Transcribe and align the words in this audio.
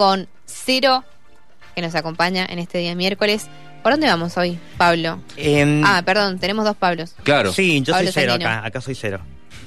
con 0.00 0.28
Cero, 0.46 1.04
que 1.74 1.82
nos 1.82 1.94
acompaña 1.94 2.46
en 2.48 2.58
este 2.58 2.78
día 2.78 2.94
miércoles. 2.94 3.48
¿Por 3.82 3.92
dónde 3.92 4.06
vamos 4.06 4.34
hoy, 4.38 4.58
Pablo? 4.78 5.20
Em, 5.36 5.82
Ah, 5.84 6.00
perdón, 6.06 6.38
tenemos 6.38 6.64
dos 6.64 6.74
Pablos. 6.74 7.14
Claro. 7.22 7.52
sí, 7.52 7.82
yo 7.82 7.92
soy 7.92 8.08
cero 8.10 8.32
Sandino. 8.32 8.48
acá, 8.50 8.66
acá 8.66 8.80
soy 8.80 8.94
cero. 8.94 9.20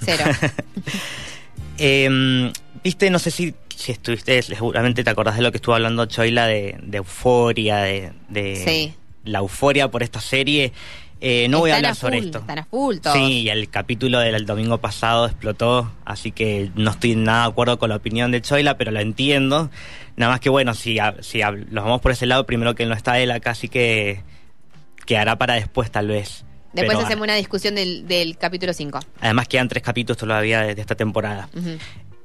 Cero. 0.03 0.23
Em, 1.77 2.51
Viste, 2.83 3.11
no 3.11 3.19
sé 3.19 3.29
si, 3.29 3.53
si 3.75 3.91
estuviste, 3.91 4.41
seguramente 4.41 5.03
te 5.03 5.09
acordás 5.11 5.35
de 5.37 5.43
lo 5.43 5.51
que 5.51 5.57
estuvo 5.57 5.75
hablando 5.75 6.05
Choila 6.07 6.47
de, 6.47 6.77
de 6.81 6.97
euforia, 6.97 7.77
de, 7.77 8.11
de 8.27 8.55
Sí. 8.55 8.93
la 9.23 9.37
euforia 9.39 9.89
por 9.91 10.01
esta 10.01 10.19
serie. 10.19 10.73
Eh, 11.25 11.47
no 11.47 11.59
voy 11.59 11.71
a 11.71 11.77
hablar 11.77 11.95
sobre 11.95 12.17
full, 12.17 12.25
esto. 12.25 12.39
Están 12.39 12.59
a 12.59 12.65
full 12.65 12.97
todos. 12.97 13.15
Sí, 13.15 13.43
y 13.43 13.49
el 13.49 13.69
capítulo 13.69 14.19
del 14.19 14.45
domingo 14.45 14.79
pasado 14.79 15.25
explotó, 15.25 15.89
así 16.03 16.31
que 16.33 16.69
no 16.75 16.91
estoy 16.91 17.15
nada 17.15 17.43
de 17.45 17.49
acuerdo 17.51 17.79
con 17.79 17.89
la 17.89 17.95
opinión 17.95 18.29
de 18.31 18.41
Choila, 18.41 18.77
pero 18.77 18.91
la 18.91 18.99
entiendo. 19.01 19.69
Nada 20.17 20.33
más 20.33 20.41
que 20.41 20.49
bueno, 20.49 20.73
si, 20.73 20.95
hab- 20.95 21.21
si 21.21 21.39
hab- 21.39 21.65
los 21.71 21.83
vamos 21.83 22.01
por 22.01 22.11
ese 22.11 22.25
lado, 22.25 22.45
primero 22.45 22.75
que 22.75 22.85
no 22.85 22.93
está 22.93 23.19
él 23.19 23.31
acá, 23.31 23.51
así 23.51 23.69
que 23.69 24.21
quedará 25.05 25.37
para 25.37 25.53
después 25.53 25.89
tal 25.91 26.07
vez. 26.07 26.43
Después 26.73 26.97
Pero, 26.97 27.07
hacemos 27.07 27.23
una 27.23 27.35
discusión 27.35 27.75
del, 27.75 28.05
del 28.07 28.37
capítulo 28.37 28.73
5. 28.73 28.99
Además 29.21 29.47
quedan 29.47 29.69
tres 29.69 29.81
capítulos 29.83 30.17
todavía 30.17 30.61
de, 30.61 30.75
de 30.75 30.81
esta 30.81 30.95
temporada. 30.95 31.47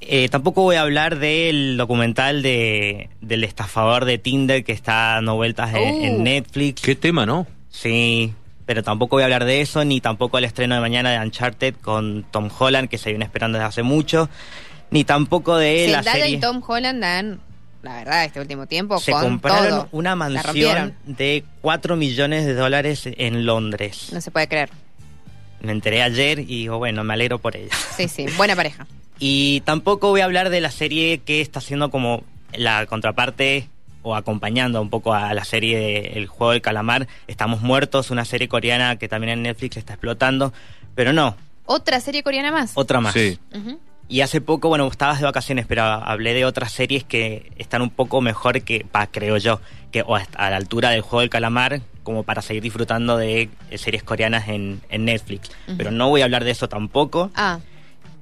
Eh, 0.01 0.29
tampoco 0.29 0.63
voy 0.63 0.77
a 0.77 0.81
hablar 0.83 1.19
del 1.19 1.77
documental 1.77 2.43
de, 2.43 3.11
del 3.21 3.45
estafador 3.45 4.05
de 4.07 4.19
Tinder 4.19 4.65
que 4.65 4.73
está 4.73 5.15
dando 5.15 5.35
vueltas 5.37 5.73
en, 5.75 5.95
Uh. 5.95 6.05
en 6.05 6.25
Netflix. 6.25 6.81
Qué 6.83 6.95
tema, 6.95 7.27
¿no? 7.27 7.47
Sí, 7.69 8.33
pero 8.69 8.83
tampoco 8.83 9.17
voy 9.17 9.23
a 9.23 9.25
hablar 9.25 9.47
de 9.47 9.63
eso, 9.63 9.83
ni 9.87 10.03
tampoco 10.03 10.37
el 10.37 10.45
estreno 10.45 10.75
de 10.75 10.83
mañana 10.83 11.11
de 11.11 11.19
Uncharted 11.21 11.77
con 11.77 12.27
Tom 12.31 12.51
Holland, 12.57 12.91
que 12.91 12.99
se 12.99 13.09
viene 13.09 13.25
esperando 13.25 13.57
desde 13.57 13.67
hace 13.67 13.83
mucho, 13.83 14.29
ni 14.91 15.05
tampoco 15.05 15.57
de 15.57 15.89
la 15.89 16.03
serie. 16.03 16.29
y 16.29 16.37
Tom 16.37 16.63
Holland 16.65 17.01
dan, 17.01 17.41
la 17.83 17.95
verdad, 17.95 18.27
este 18.27 18.43
último 18.43 18.67
tiempo 18.67 19.01
se 19.01 19.13
con 19.13 19.23
compraron 19.23 19.71
todo. 19.71 19.89
una 19.93 20.15
mansión 20.17 20.95
de 21.07 21.45
4 21.63 21.97
millones 21.97 22.45
de 22.45 22.53
dólares 22.53 23.05
en 23.07 23.47
Londres. 23.47 24.11
No 24.13 24.21
se 24.21 24.31
puede 24.31 24.49
creer. 24.49 24.69
Me 25.63 25.73
enteré 25.73 26.03
ayer 26.03 26.39
y 26.41 26.45
digo, 26.45 26.77
bueno, 26.77 27.05
me 27.05 27.15
alegro 27.15 27.39
por 27.39 27.57
ella. 27.57 27.75
Sí, 27.97 28.07
sí, 28.07 28.27
buena 28.37 28.55
pareja. 28.55 28.87
Y 29.19 29.63
tampoco 29.63 30.11
voy 30.11 30.21
a 30.21 30.27
hablar 30.27 30.49
de 30.51 30.61
la 30.61 30.71
serie 30.71 31.19
que 31.19 31.41
está 31.41 31.59
haciendo 31.59 31.91
como 31.91 32.23
la 32.53 32.87
contraparte 32.87 33.69
o 34.03 34.15
acompañando 34.17 34.81
un 34.81 34.91
poco 34.91 35.13
a 35.15 35.33
la 35.35 35.45
serie 35.45 35.79
de 35.79 35.99
El 36.19 36.27
Juego 36.27 36.53
del 36.53 36.63
Calamar. 36.63 37.09
Estamos 37.27 37.61
Muertos, 37.61 38.11
una 38.11 38.25
serie 38.25 38.49
coreana 38.49 38.97
que 38.97 39.09
también 39.09 39.33
en 39.35 39.43
Netflix 39.43 39.77
está 39.77 39.95
explotando. 39.95 40.53
Pero 40.95 41.13
no, 41.13 41.37
Otra 41.67 42.01
serie 42.01 42.23
coreana 42.23 42.51
más. 42.53 42.73
otra 42.75 43.01
más. 43.01 43.13
Sí. 43.15 43.39
Y 44.11 44.23
hace 44.23 44.41
poco, 44.41 44.69
bueno, 44.69 44.87
estabas 44.87 45.19
de 45.19 45.27
vacaciones, 45.27 45.67
pero 45.67 45.83
hablé 45.83 46.33
de 46.33 46.47
otras 46.47 46.73
series 46.73 47.05
que 47.05 47.53
están 47.59 47.83
un 47.83 47.91
poco 47.91 48.23
mejor 48.23 48.63
que, 48.63 48.87
pa, 48.91 49.07
creo 49.07 49.37
yo, 49.37 49.61
que 49.93 50.01
o 50.03 50.17
a 50.17 50.51
la 50.51 50.57
altura 50.57 50.89
del 50.91 51.03
Juego 51.03 51.21
del 51.21 51.29
Calamar, 51.29 51.83
como 52.05 52.23
para 52.23 52.41
seguir 52.41 52.63
disfrutando 52.63 53.19
de 53.19 53.51
eh, 53.71 53.77
series 53.79 54.03
coreanas 54.03 54.49
en, 54.49 54.81
en 54.89 55.05
Netflix. 55.05 55.51
Pero 55.77 55.91
no 55.91 56.09
voy 56.09 56.23
a 56.23 56.25
hablar 56.25 56.45
de 56.45 56.53
eso 56.53 56.69
tampoco. 56.71 57.31
Ah, 57.35 57.59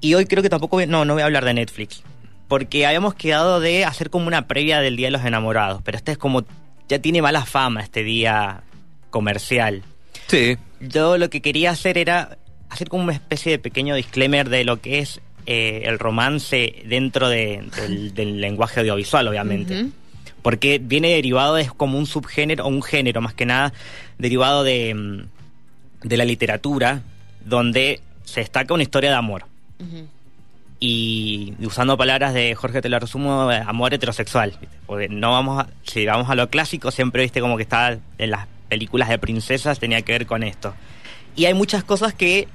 Y 0.00 0.14
hoy 0.14 0.26
creo 0.26 0.42
que 0.42 0.50
tampoco, 0.50 0.76
voy- 0.76 0.88
no, 0.88 1.04
no 1.04 1.12
voy 1.14 1.22
a 1.22 1.26
hablar 1.26 1.44
de 1.44 1.54
Netflix. 1.54 2.02
Porque 2.48 2.86
habíamos 2.86 3.14
quedado 3.14 3.60
de 3.60 3.84
hacer 3.84 4.10
como 4.10 4.26
una 4.28 4.46
previa 4.46 4.80
del 4.80 4.96
Día 4.96 5.08
de 5.08 5.10
los 5.12 5.24
Enamorados. 5.24 5.82
Pero 5.84 5.96
este 5.98 6.12
es 6.12 6.18
como, 6.18 6.44
ya 6.88 6.98
tiene 7.00 7.20
mala 7.22 7.44
fama 7.44 7.82
este 7.82 8.04
día 8.04 8.62
comercial. 9.10 9.82
Sí. 10.28 10.56
Yo 10.80 11.18
lo 11.18 11.30
que 11.30 11.40
quería 11.40 11.70
hacer 11.70 11.98
era 11.98 12.38
hacer 12.68 12.88
como 12.88 13.04
una 13.04 13.12
especie 13.12 13.52
de 13.52 13.58
pequeño 13.58 13.94
disclaimer 13.94 14.48
de 14.48 14.64
lo 14.64 14.80
que 14.80 14.98
es 14.98 15.20
eh, 15.46 15.82
el 15.86 15.98
romance 15.98 16.82
dentro 16.86 17.28
de- 17.28 17.64
del, 17.76 18.14
del 18.14 18.40
lenguaje 18.40 18.80
audiovisual, 18.80 19.26
obviamente. 19.28 19.86
Porque 20.42 20.78
viene 20.80 21.08
derivado, 21.10 21.58
es 21.58 21.72
como 21.72 21.98
un 21.98 22.06
subgénero, 22.06 22.64
o 22.64 22.68
un 22.68 22.82
género 22.82 23.20
más 23.20 23.34
que 23.34 23.46
nada, 23.46 23.72
derivado 24.18 24.62
de, 24.62 24.94
mm, 24.94 26.06
de 26.08 26.16
la 26.16 26.24
literatura, 26.24 27.02
donde 27.44 28.00
se 28.24 28.40
destaca 28.40 28.72
una 28.74 28.82
historia 28.84 29.10
de 29.10 29.16
amor. 29.16 29.44
Ujú. 29.80 30.06
Y 30.78 31.54
usando 31.64 31.96
palabras 31.96 32.34
de 32.34 32.54
Jorge 32.54 32.82
te 32.82 32.88
lo 32.88 32.98
resumo, 32.98 33.50
eh, 33.50 33.62
amor 33.66 33.94
heterosexual. 33.94 34.58
Porque 34.86 35.08
no 35.08 35.32
vamos 35.32 35.64
a, 35.64 35.68
si 35.84 36.04
vamos 36.04 36.28
a 36.28 36.34
lo 36.34 36.50
clásico, 36.50 36.90
siempre 36.90 37.22
viste 37.22 37.40
como 37.40 37.56
que 37.56 37.62
está 37.62 37.98
en 38.18 38.30
las 38.30 38.46
películas 38.68 39.08
de 39.08 39.18
princesas, 39.18 39.78
tenía 39.78 40.02
que 40.02 40.12
ver 40.12 40.26
con 40.26 40.42
esto. 40.42 40.74
Y 41.34 41.46
hay 41.46 41.54
muchas 41.54 41.84
cosas 41.84 42.14
que 42.14 42.48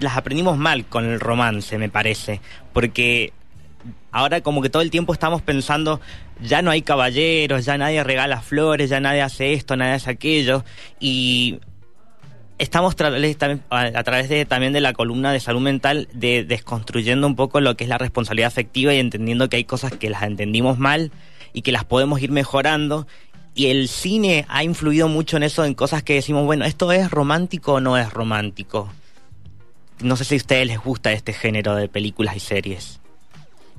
las 0.00 0.16
aprendimos 0.16 0.56
mal 0.56 0.86
con 0.86 1.04
el 1.04 1.20
romance, 1.20 1.76
me 1.78 1.88
parece. 1.88 2.40
Porque 2.72 3.32
ahora 4.12 4.40
como 4.40 4.62
que 4.62 4.70
todo 4.70 4.82
el 4.82 4.90
tiempo 4.90 5.12
estamos 5.12 5.42
pensando, 5.42 6.00
ya 6.42 6.62
no 6.62 6.70
hay 6.70 6.82
caballeros, 6.82 7.64
ya 7.64 7.76
nadie 7.76 8.02
regala 8.04 8.40
flores, 8.40 8.90
ya 8.90 9.00
nadie 9.00 9.22
hace 9.22 9.52
esto, 9.52 9.76
nadie 9.76 9.92
hace 9.92 10.10
aquello. 10.10 10.64
Y 10.98 11.60
estamos 12.60 12.96
tra- 12.96 13.94
a 13.96 14.02
través 14.04 14.28
de, 14.28 14.44
también 14.44 14.72
de 14.72 14.80
la 14.80 14.92
columna 14.92 15.32
de 15.32 15.40
salud 15.40 15.60
mental 15.60 16.08
de 16.12 16.44
desconstruyendo 16.44 17.26
un 17.26 17.34
poco 17.34 17.60
lo 17.60 17.76
que 17.76 17.84
es 17.84 17.90
la 17.90 17.98
responsabilidad 17.98 18.48
afectiva 18.48 18.94
y 18.94 18.98
entendiendo 18.98 19.48
que 19.48 19.56
hay 19.56 19.64
cosas 19.64 19.92
que 19.92 20.10
las 20.10 20.22
entendimos 20.22 20.78
mal 20.78 21.10
y 21.52 21.62
que 21.62 21.72
las 21.72 21.84
podemos 21.84 22.20
ir 22.22 22.30
mejorando. 22.30 23.06
Y 23.54 23.66
el 23.66 23.88
cine 23.88 24.46
ha 24.48 24.62
influido 24.62 25.08
mucho 25.08 25.36
en 25.36 25.42
eso, 25.42 25.64
en 25.64 25.74
cosas 25.74 26.02
que 26.04 26.14
decimos, 26.14 26.46
bueno, 26.46 26.64
¿esto 26.64 26.92
es 26.92 27.10
romántico 27.10 27.74
o 27.74 27.80
no 27.80 27.98
es 27.98 28.12
romántico? 28.12 28.92
No 30.00 30.16
sé 30.16 30.24
si 30.24 30.34
a 30.34 30.38
ustedes 30.38 30.66
les 30.66 30.78
gusta 30.78 31.12
este 31.12 31.32
género 31.32 31.74
de 31.74 31.88
películas 31.88 32.36
y 32.36 32.40
series. 32.40 33.00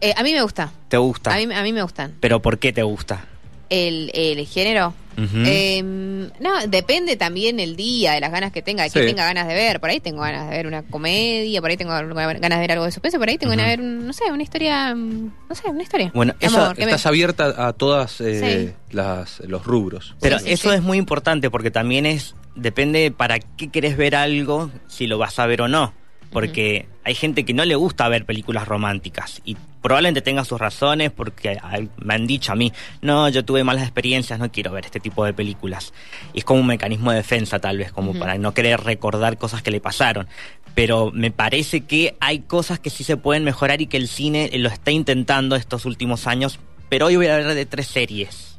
Eh, 0.01 0.13
a 0.17 0.23
mí 0.23 0.33
me 0.33 0.41
gusta. 0.41 0.71
¿Te 0.89 0.97
gusta? 0.97 1.33
A 1.33 1.37
mí, 1.37 1.53
a 1.53 1.63
mí 1.63 1.71
me 1.73 1.81
gustan. 1.83 2.13
¿Pero 2.19 2.41
por 2.41 2.59
qué 2.59 2.73
te 2.73 2.83
gusta? 2.83 3.25
El, 3.69 4.11
el 4.13 4.45
género. 4.45 4.93
Eh, 5.17 5.81
no, 5.83 6.67
depende 6.67 7.15
también 7.15 7.59
el 7.59 7.75
día, 7.75 8.13
de 8.13 8.19
las 8.21 8.31
ganas 8.31 8.51
que 8.51 8.61
tenga, 8.61 8.83
de 8.83 8.89
qué 8.89 9.01
Sí. 9.01 9.05
tenga 9.05 9.25
ganas 9.25 9.47
de 9.47 9.53
ver. 9.53 9.79
Por 9.79 9.89
ahí 9.89 9.99
tengo 9.99 10.21
ganas 10.21 10.49
de 10.49 10.55
ver 10.57 10.67
una 10.67 10.83
comedia, 10.83 11.61
por 11.61 11.69
ahí 11.69 11.77
tengo 11.77 11.91
ganas 11.91 12.39
de 12.41 12.57
ver 12.59 12.71
algo 12.71 12.85
de 12.85 12.91
suspenso, 12.91 13.17
por 13.19 13.29
ahí 13.29 13.37
tengo 13.37 13.51
ganas 13.51 13.65
de 13.67 13.77
ver, 13.77 13.79
un- 13.85 14.07
no 14.07 14.13
sé, 14.13 14.31
una 14.31 14.43
historia, 14.43 14.93
mm, 14.95 15.31
no 15.49 15.55
sé, 15.55 15.69
una 15.69 15.83
historia. 15.83 16.11
Bueno, 16.13 16.33
eso- 16.39 16.61
amor, 16.61 16.75
que 16.75 16.85
me- 16.85 16.91
Estás 16.91 17.05
abierta 17.05 17.67
a 17.67 17.73
todas 17.73 18.19
eh, 18.21 18.67
Sí. 18.89 18.95
las, 18.95 19.39
los 19.41 19.65
rubros. 19.65 20.15
Pero 20.21 20.39
Sí, 20.39 20.45
sí, 20.45 20.51
eso 20.53 20.69
sí. 20.69 20.75
es 20.75 20.81
muy 20.81 20.97
importante 20.97 21.49
porque 21.49 21.71
también 21.71 22.05
es, 22.05 22.35
depende 22.55 23.11
para 23.11 23.39
qué 23.39 23.69
querés 23.69 23.97
ver 23.97 24.15
algo, 24.15 24.71
si 24.87 25.07
lo 25.07 25.17
vas 25.17 25.37
a 25.39 25.45
ver 25.45 25.61
o 25.61 25.67
no. 25.67 25.93
Porque 26.31 26.87
hay 27.03 27.15
gente 27.15 27.43
que 27.43 27.53
no 27.53 27.65
le 27.65 27.75
gusta 27.75 28.07
ver 28.07 28.25
películas 28.25 28.67
románticas 28.67 29.41
y 29.43 29.57
probablemente 29.81 30.21
tenga 30.21 30.45
sus 30.45 30.59
razones 30.59 31.11
porque 31.11 31.57
me 31.97 32.13
han 32.13 32.27
dicho 32.27 32.51
a 32.51 32.55
mí, 32.55 32.71
no, 33.01 33.27
yo 33.29 33.43
tuve 33.43 33.63
malas 33.63 33.83
experiencias, 33.83 34.39
no 34.39 34.51
quiero 34.51 34.71
ver 34.71 34.85
este 34.85 34.99
tipo 34.99 35.25
de 35.25 35.33
películas. 35.33 35.93
Y 36.33 36.39
es 36.39 36.45
como 36.45 36.61
un 36.61 36.67
mecanismo 36.67 37.11
de 37.11 37.17
defensa 37.17 37.59
tal 37.59 37.77
vez, 37.77 37.91
como 37.91 38.13
para 38.17 38.37
no 38.37 38.53
querer 38.53 38.81
recordar 38.81 39.37
cosas 39.37 39.61
que 39.61 39.71
le 39.71 39.81
pasaron. 39.81 40.27
Pero 40.75 41.11
me 41.13 41.31
parece 41.31 41.81
que 41.81 42.15
hay 42.19 42.39
cosas 42.39 42.79
que 42.79 42.89
sí 42.89 43.03
se 43.03 43.17
pueden 43.17 43.43
mejorar 43.43 43.81
y 43.81 43.87
que 43.87 43.97
el 43.97 44.07
cine 44.07 44.49
lo 44.53 44.69
está 44.69 44.91
intentando 44.91 45.55
estos 45.55 45.85
últimos 45.85 46.27
años. 46.27 46.59
Pero 46.87 47.07
hoy 47.07 47.15
voy 47.15 47.27
a 47.27 47.35
hablar 47.35 47.55
de 47.55 47.65
tres 47.65 47.87
series. 47.87 48.57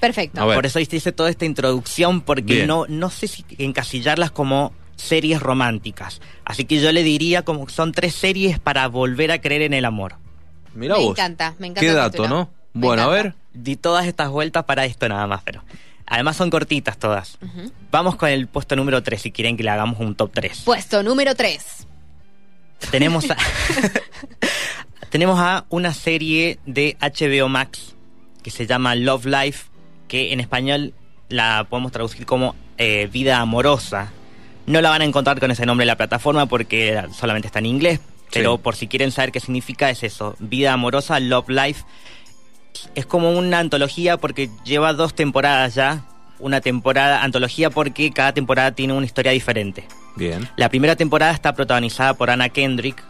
Perfecto. 0.00 0.44
Por 0.44 0.66
eso 0.66 0.80
hice 0.80 1.12
toda 1.12 1.30
esta 1.30 1.44
introducción, 1.44 2.20
porque 2.20 2.54
Bien. 2.54 2.66
no, 2.66 2.86
no 2.88 3.10
sé 3.10 3.28
si 3.28 3.44
encasillarlas 3.58 4.30
como 4.30 4.72
series 4.96 5.40
románticas. 5.40 6.20
Así 6.44 6.64
que 6.64 6.80
yo 6.80 6.92
le 6.92 7.02
diría 7.02 7.42
como 7.42 7.66
que 7.66 7.72
son 7.72 7.92
tres 7.92 8.14
series 8.14 8.58
para 8.58 8.86
volver 8.88 9.30
a 9.32 9.40
creer 9.40 9.62
en 9.62 9.74
el 9.74 9.84
amor. 9.84 10.16
Mira 10.74 10.96
me 10.96 11.04
vos. 11.04 11.10
encanta, 11.12 11.54
me 11.58 11.68
encanta. 11.68 11.80
Qué 11.80 11.92
dato, 11.92 12.10
título. 12.22 12.28
¿no? 12.28 12.50
Me 12.72 12.86
Bueno, 12.86 13.02
a 13.02 13.08
ver. 13.08 13.34
Di 13.52 13.76
todas 13.76 14.06
estas 14.06 14.30
vueltas 14.30 14.64
para 14.64 14.84
esto 14.84 15.08
nada 15.08 15.26
más, 15.26 15.42
pero 15.44 15.62
además 16.06 16.36
son 16.36 16.50
cortitas 16.50 16.98
todas. 16.98 17.38
Vamos 17.90 18.16
con 18.16 18.28
el 18.28 18.48
puesto 18.48 18.74
número 18.74 19.02
3 19.02 19.22
si 19.22 19.30
quieren 19.30 19.56
que 19.56 19.62
le 19.62 19.70
hagamos 19.70 20.00
un 20.00 20.14
top 20.16 20.32
3. 20.34 20.62
Puesto 20.64 21.02
número 21.02 21.34
3. 21.36 21.86
Tenemos 22.90 23.30
a, 23.30 23.36
tenemos 25.10 25.38
a 25.38 25.64
una 25.68 25.94
serie 25.94 26.58
de 26.66 26.96
HBO 27.00 27.48
Max 27.48 27.94
que 28.42 28.50
se 28.50 28.66
llama 28.66 28.94
Love 28.94 29.26
Life, 29.26 29.70
que 30.08 30.32
en 30.32 30.40
español 30.40 30.92
la 31.28 31.66
podemos 31.70 31.92
traducir 31.92 32.26
como 32.26 32.54
eh, 32.76 33.08
Vida 33.10 33.38
Amorosa. 33.40 34.12
No 34.66 34.80
la 34.80 34.90
van 34.90 35.02
a 35.02 35.04
encontrar 35.04 35.40
con 35.40 35.50
ese 35.50 35.66
nombre 35.66 35.84
en 35.84 35.88
la 35.88 35.96
plataforma 35.96 36.46
porque 36.46 37.02
solamente 37.12 37.46
está 37.48 37.58
en 37.58 37.66
inglés, 37.66 38.00
pero 38.32 38.56
Sí. 38.56 38.60
por 38.62 38.76
si 38.76 38.86
quieren 38.88 39.10
saber 39.12 39.30
qué 39.32 39.40
significa 39.40 39.90
es 39.90 40.02
eso, 40.02 40.36
Vida 40.38 40.72
Amorosa, 40.72 41.20
Love 41.20 41.48
Life. 41.50 41.84
Es 42.94 43.06
como 43.06 43.30
una 43.30 43.58
antología 43.60 44.16
porque 44.16 44.50
lleva 44.64 44.92
dos 44.92 45.14
temporadas 45.14 45.74
ya. 45.74 46.04
Una 46.40 46.60
temporada, 46.60 47.22
antología 47.22 47.70
porque 47.70 48.10
cada 48.12 48.32
temporada 48.32 48.72
tiene 48.72 48.92
una 48.92 49.06
historia 49.06 49.32
diferente. 49.32 49.86
Bien. 50.16 50.48
La 50.56 50.68
primera 50.68 50.96
temporada 50.96 51.32
está 51.32 51.54
protagonizada 51.54 52.14
por 52.14 52.30
Anna 52.30 52.48
Kendrick. 52.48 53.02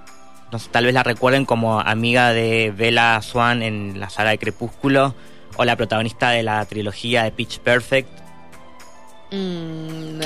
No 0.52 0.58
sé, 0.58 0.68
tal 0.70 0.84
vez 0.84 0.94
la 0.94 1.02
recuerden 1.02 1.44
como 1.46 1.80
amiga 1.80 2.32
de 2.32 2.72
Bella 2.76 3.20
Swan 3.22 3.62
en 3.62 3.98
la 3.98 4.10
saga 4.10 4.30
de 4.30 4.38
Crepúsculo 4.38 5.14
o 5.56 5.64
la 5.64 5.76
protagonista 5.76 6.30
de 6.30 6.42
la 6.42 6.64
trilogía 6.66 7.24
de 7.24 7.32
Pitch 7.32 7.60
Perfect. 7.60 8.08
Mm, 9.30 10.20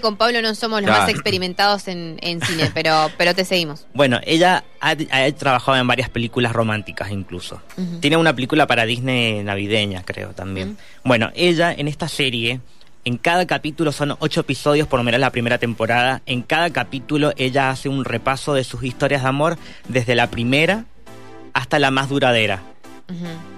con 0.00 0.16
Pablo 0.16 0.42
no 0.42 0.54
somos 0.54 0.80
los 0.80 0.88
Claro. 0.88 1.02
más 1.02 1.10
experimentados 1.10 1.88
en, 1.88 2.18
en 2.22 2.40
cine, 2.40 2.70
pero, 2.74 3.10
pero 3.16 3.34
te 3.34 3.44
seguimos. 3.44 3.86
Bueno, 3.94 4.20
ella 4.24 4.64
ha, 4.80 4.90
ha 5.10 5.32
trabajado 5.32 5.78
en 5.78 5.86
varias 5.86 6.08
películas 6.08 6.52
románticas 6.52 7.10
incluso. 7.10 7.60
Tiene 8.00 8.16
una 8.16 8.34
película 8.34 8.66
para 8.66 8.84
Disney 8.84 9.42
navideña, 9.44 10.02
creo, 10.04 10.30
también. 10.30 10.76
Bueno, 11.04 11.30
ella 11.34 11.72
en 11.72 11.88
esta 11.88 12.08
serie, 12.08 12.60
en 13.04 13.16
cada 13.18 13.46
capítulo 13.46 13.92
son 13.92 14.16
ocho 14.18 14.40
episodios, 14.40 14.88
por 14.88 14.98
lo 14.98 15.04
menos 15.04 15.20
la 15.20 15.30
primera 15.30 15.58
temporada. 15.58 16.22
En 16.26 16.42
cada 16.42 16.70
capítulo 16.70 17.32
ella 17.36 17.70
hace 17.70 17.88
un 17.88 18.04
repaso 18.04 18.54
de 18.54 18.64
sus 18.64 18.82
historias 18.84 19.22
de 19.22 19.28
amor, 19.28 19.58
desde 19.88 20.14
la 20.14 20.30
primera 20.30 20.84
hasta 21.52 21.78
la 21.78 21.90
más 21.90 22.08
duradera. 22.08 22.62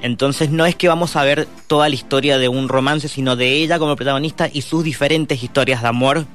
Entonces 0.01 0.51
no 0.51 0.67
es 0.67 0.75
que 0.75 0.89
vamos 0.89 1.17
a 1.17 1.25
ver 1.25 1.47
toda 1.67 1.89
la 1.89 1.95
historia 1.95 2.39
de 2.39 2.49
un 2.49 2.69
romance, 2.69 3.09
sino 3.09 3.37
de 3.37 3.53
ella 3.53 3.79
como 3.79 3.97
protagonista 3.97 4.49
y 4.53 4.63
sus 4.63 4.85
diferentes 4.85 5.43
historias 5.43 5.83
de 5.83 5.89
amor. 5.89 6.27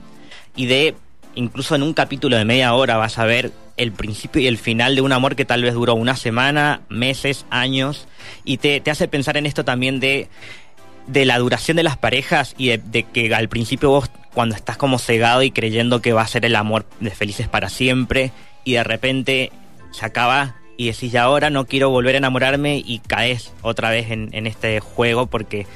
Y 0.55 0.65
de, 0.65 0.95
incluso 1.35 1.75
en 1.75 1.83
un 1.83 1.93
capítulo 1.93 2.37
de 2.37 2.45
media 2.45 2.73
hora 2.73 2.97
vas 2.97 3.17
a 3.17 3.25
ver 3.25 3.51
el 3.77 3.91
principio 3.91 4.41
y 4.41 4.47
el 4.47 4.57
final 4.57 4.95
de 4.95 5.01
un 5.01 5.13
amor 5.13 5.35
que 5.35 5.45
tal 5.45 5.61
vez 5.63 5.73
duró 5.73 5.95
una 5.95 6.15
semana, 6.15 6.81
meses, 6.89 7.45
años. 7.49 8.07
Y 8.43 8.57
te, 8.57 8.79
te 8.81 8.91
hace 8.91 9.07
pensar 9.07 9.37
en 9.37 9.45
esto 9.45 9.63
también 9.63 9.99
de, 9.99 10.27
de 11.07 11.25
la 11.25 11.39
duración 11.39 11.77
de 11.77 11.83
las 11.83 11.97
parejas 11.97 12.55
y 12.57 12.67
de, 12.67 12.77
de 12.77 13.03
que 13.03 13.33
al 13.33 13.49
principio 13.49 13.89
vos 13.89 14.09
cuando 14.33 14.55
estás 14.55 14.77
como 14.77 14.99
cegado 14.99 15.43
y 15.43 15.51
creyendo 15.51 16.01
que 16.01 16.13
va 16.13 16.21
a 16.21 16.27
ser 16.27 16.45
el 16.45 16.55
amor 16.55 16.85
de 16.99 17.09
felices 17.09 17.47
para 17.47 17.69
siempre 17.69 18.31
y 18.63 18.73
de 18.73 18.83
repente 18.83 19.51
se 19.91 20.05
acaba 20.05 20.58
y 20.79 20.85
decís 20.85 21.11
ya 21.11 21.23
ahora 21.23 21.49
no 21.49 21.65
quiero 21.65 21.89
volver 21.89 22.15
a 22.15 22.19
enamorarme 22.19 22.81
y 22.85 22.99
caes 22.99 23.51
otra 23.63 23.89
vez 23.89 24.11
en, 24.11 24.29
en 24.31 24.47
este 24.47 24.79
juego 24.79 25.25
porque 25.27 25.67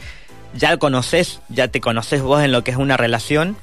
ya 0.56 0.78
conoces, 0.78 1.42
ya 1.50 1.68
te 1.68 1.82
conoces 1.82 2.22
vos 2.22 2.42
en 2.42 2.54
lo 2.54 2.64
que 2.64 2.72
es 2.72 2.78
una 2.78 2.96
relación 2.96 3.58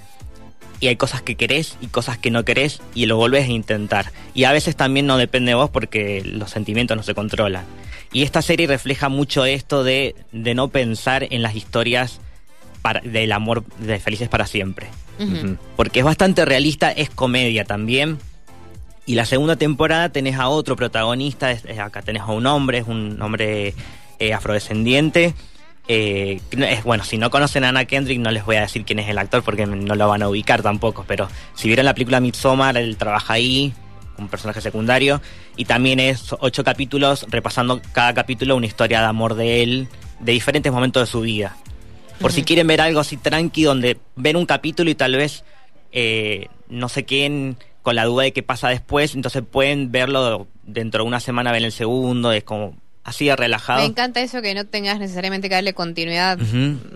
y 0.81 0.89
hay 0.89 0.97
cosas 0.97 1.23
que 1.23 1.37
querés 1.37 1.79
y 1.81 1.87
cosas 1.87 2.19
que 2.19 2.31
no 2.31 2.45
querés 2.45 2.83
y 2.95 3.07
lo 3.07 3.17
volvés 3.17 3.47
a 3.49 3.53
intentar. 3.53 4.13
Y 4.35 4.45
a 4.45 4.53
veces 4.53 4.77
también 4.77 5.07
no 5.07 5.17
depende 5.17 5.53
de 5.53 5.55
vos 5.55 5.71
porque 5.71 6.23
los 6.27 6.51
sentimientos 6.51 6.95
no 6.95 7.03
se 7.03 7.15
controlan. 7.15 7.65
Y 8.13 8.23
esta 8.23 8.43
serie 8.43 8.67
refleja 8.67 9.09
mucho 9.09 9.47
esto 9.47 9.83
de, 9.83 10.15
de 10.33 10.55
no 10.55 10.69
pensar 10.69 11.27
en 11.31 11.41
las 11.43 11.55
historias 11.57 12.21
para- 12.83 13.01
del 13.01 13.33
amor 13.33 13.65
de 13.79 13.99
felices 13.99 14.29
para 14.29 14.47
siempre. 14.47 14.89
Porque 15.77 16.01
es 16.01 16.05
bastante 16.05 16.45
realista, 16.45 16.91
es 16.93 17.09
comedia 17.09 17.65
también. 17.65 18.19
Y 19.07 19.15
la 19.15 19.25
segunda 19.25 19.57
temporada 19.57 20.09
tenés 20.11 20.37
a 20.37 20.49
otro 20.49 20.77
protagonista, 20.77 21.51
es- 21.51 21.65
es- 21.65 21.79
acá 21.79 22.03
tenés 22.03 22.23
a 22.23 22.27
un 22.27 22.47
hombre, 22.47 22.79
es 22.79 22.87
un 22.87 23.21
hombre 23.21 23.75
eh, 24.19 24.35
afrodescendiente. 24.35 25.35
eh, 25.93 26.41
es, 26.53 26.85
bueno, 26.85 27.03
si 27.03 27.19
no 27.19 27.31
conocen 27.31 27.65
a 27.65 27.71
Anna 27.71 27.85
Kendrick 27.85 28.21
no 28.21 28.31
les 28.31 28.45
voy 28.45 28.55
a 28.57 28.61
decir 28.61 28.85
quién 28.85 29.01
es 29.01 29.09
el 29.09 29.19
actor 29.19 29.43
porque 29.43 29.67
no 29.67 29.95
lo 29.97 30.07
van 30.09 30.23
a 30.23 30.29
ubicar 30.29 30.63
tampoco, 30.63 31.05
pero 31.09 31.27
si 31.55 31.67
vieron 31.67 31.85
la 31.87 31.95
película 31.95 32.21
Midsommar, 32.21 32.77
él 32.77 32.97
trabaja 32.97 33.33
ahí, 33.33 33.73
un 34.17 34.29
personaje 34.29 34.61
secundario, 34.61 35.21
y 35.57 35.65
también 35.65 35.99
es 35.99 36.33
ocho 36.39 36.63
capítulos 36.63 37.27
repasando 37.29 37.81
cada 37.93 38.15
capítulo 38.15 38.55
una 38.55 38.67
historia 38.67 39.01
de 39.01 39.07
amor 39.07 39.35
de 39.35 39.63
él, 39.65 39.89
de 40.21 40.31
diferentes 40.33 40.71
momentos 40.71 41.03
de 41.09 41.11
su 41.11 41.23
vida. 41.23 41.57
Por 42.21 42.31
si 42.31 42.45
quieren 42.45 42.67
ver 42.69 42.83
algo 42.83 43.01
así 43.01 43.17
tranqui, 43.17 43.65
donde 43.65 43.97
ven 44.15 44.37
un 44.37 44.47
capítulo 44.47 44.91
y 44.91 44.95
tal 44.95 45.17
vez 45.17 45.43
eh, 45.91 46.47
no 46.69 46.89
se 46.89 47.05
queden 47.05 47.57
con 47.83 47.97
la 47.97 48.05
duda 48.05 48.25
de 48.25 48.33
qué 48.33 48.43
pasa 48.43 48.69
después, 48.69 49.15
entonces 49.15 49.43
pueden 49.51 49.91
verlo 49.93 50.47
dentro 50.65 51.03
de 51.05 51.09
una 51.09 51.21
semana, 51.21 51.53
ven 51.53 51.65
el 51.65 51.73
segundo, 51.73 52.33
es 52.33 52.45
como 52.45 52.75
así 53.05 53.27
de 53.27 53.37
relajado. 53.37 53.81
Me 53.81 53.87
encanta 53.87 54.21
eso 54.21 54.43
que 54.43 54.55
no 54.55 54.67
tengas 54.67 54.99
necesariamente 54.99 55.49
que 55.49 55.55
darle 55.55 55.73
continuidad 55.75 56.39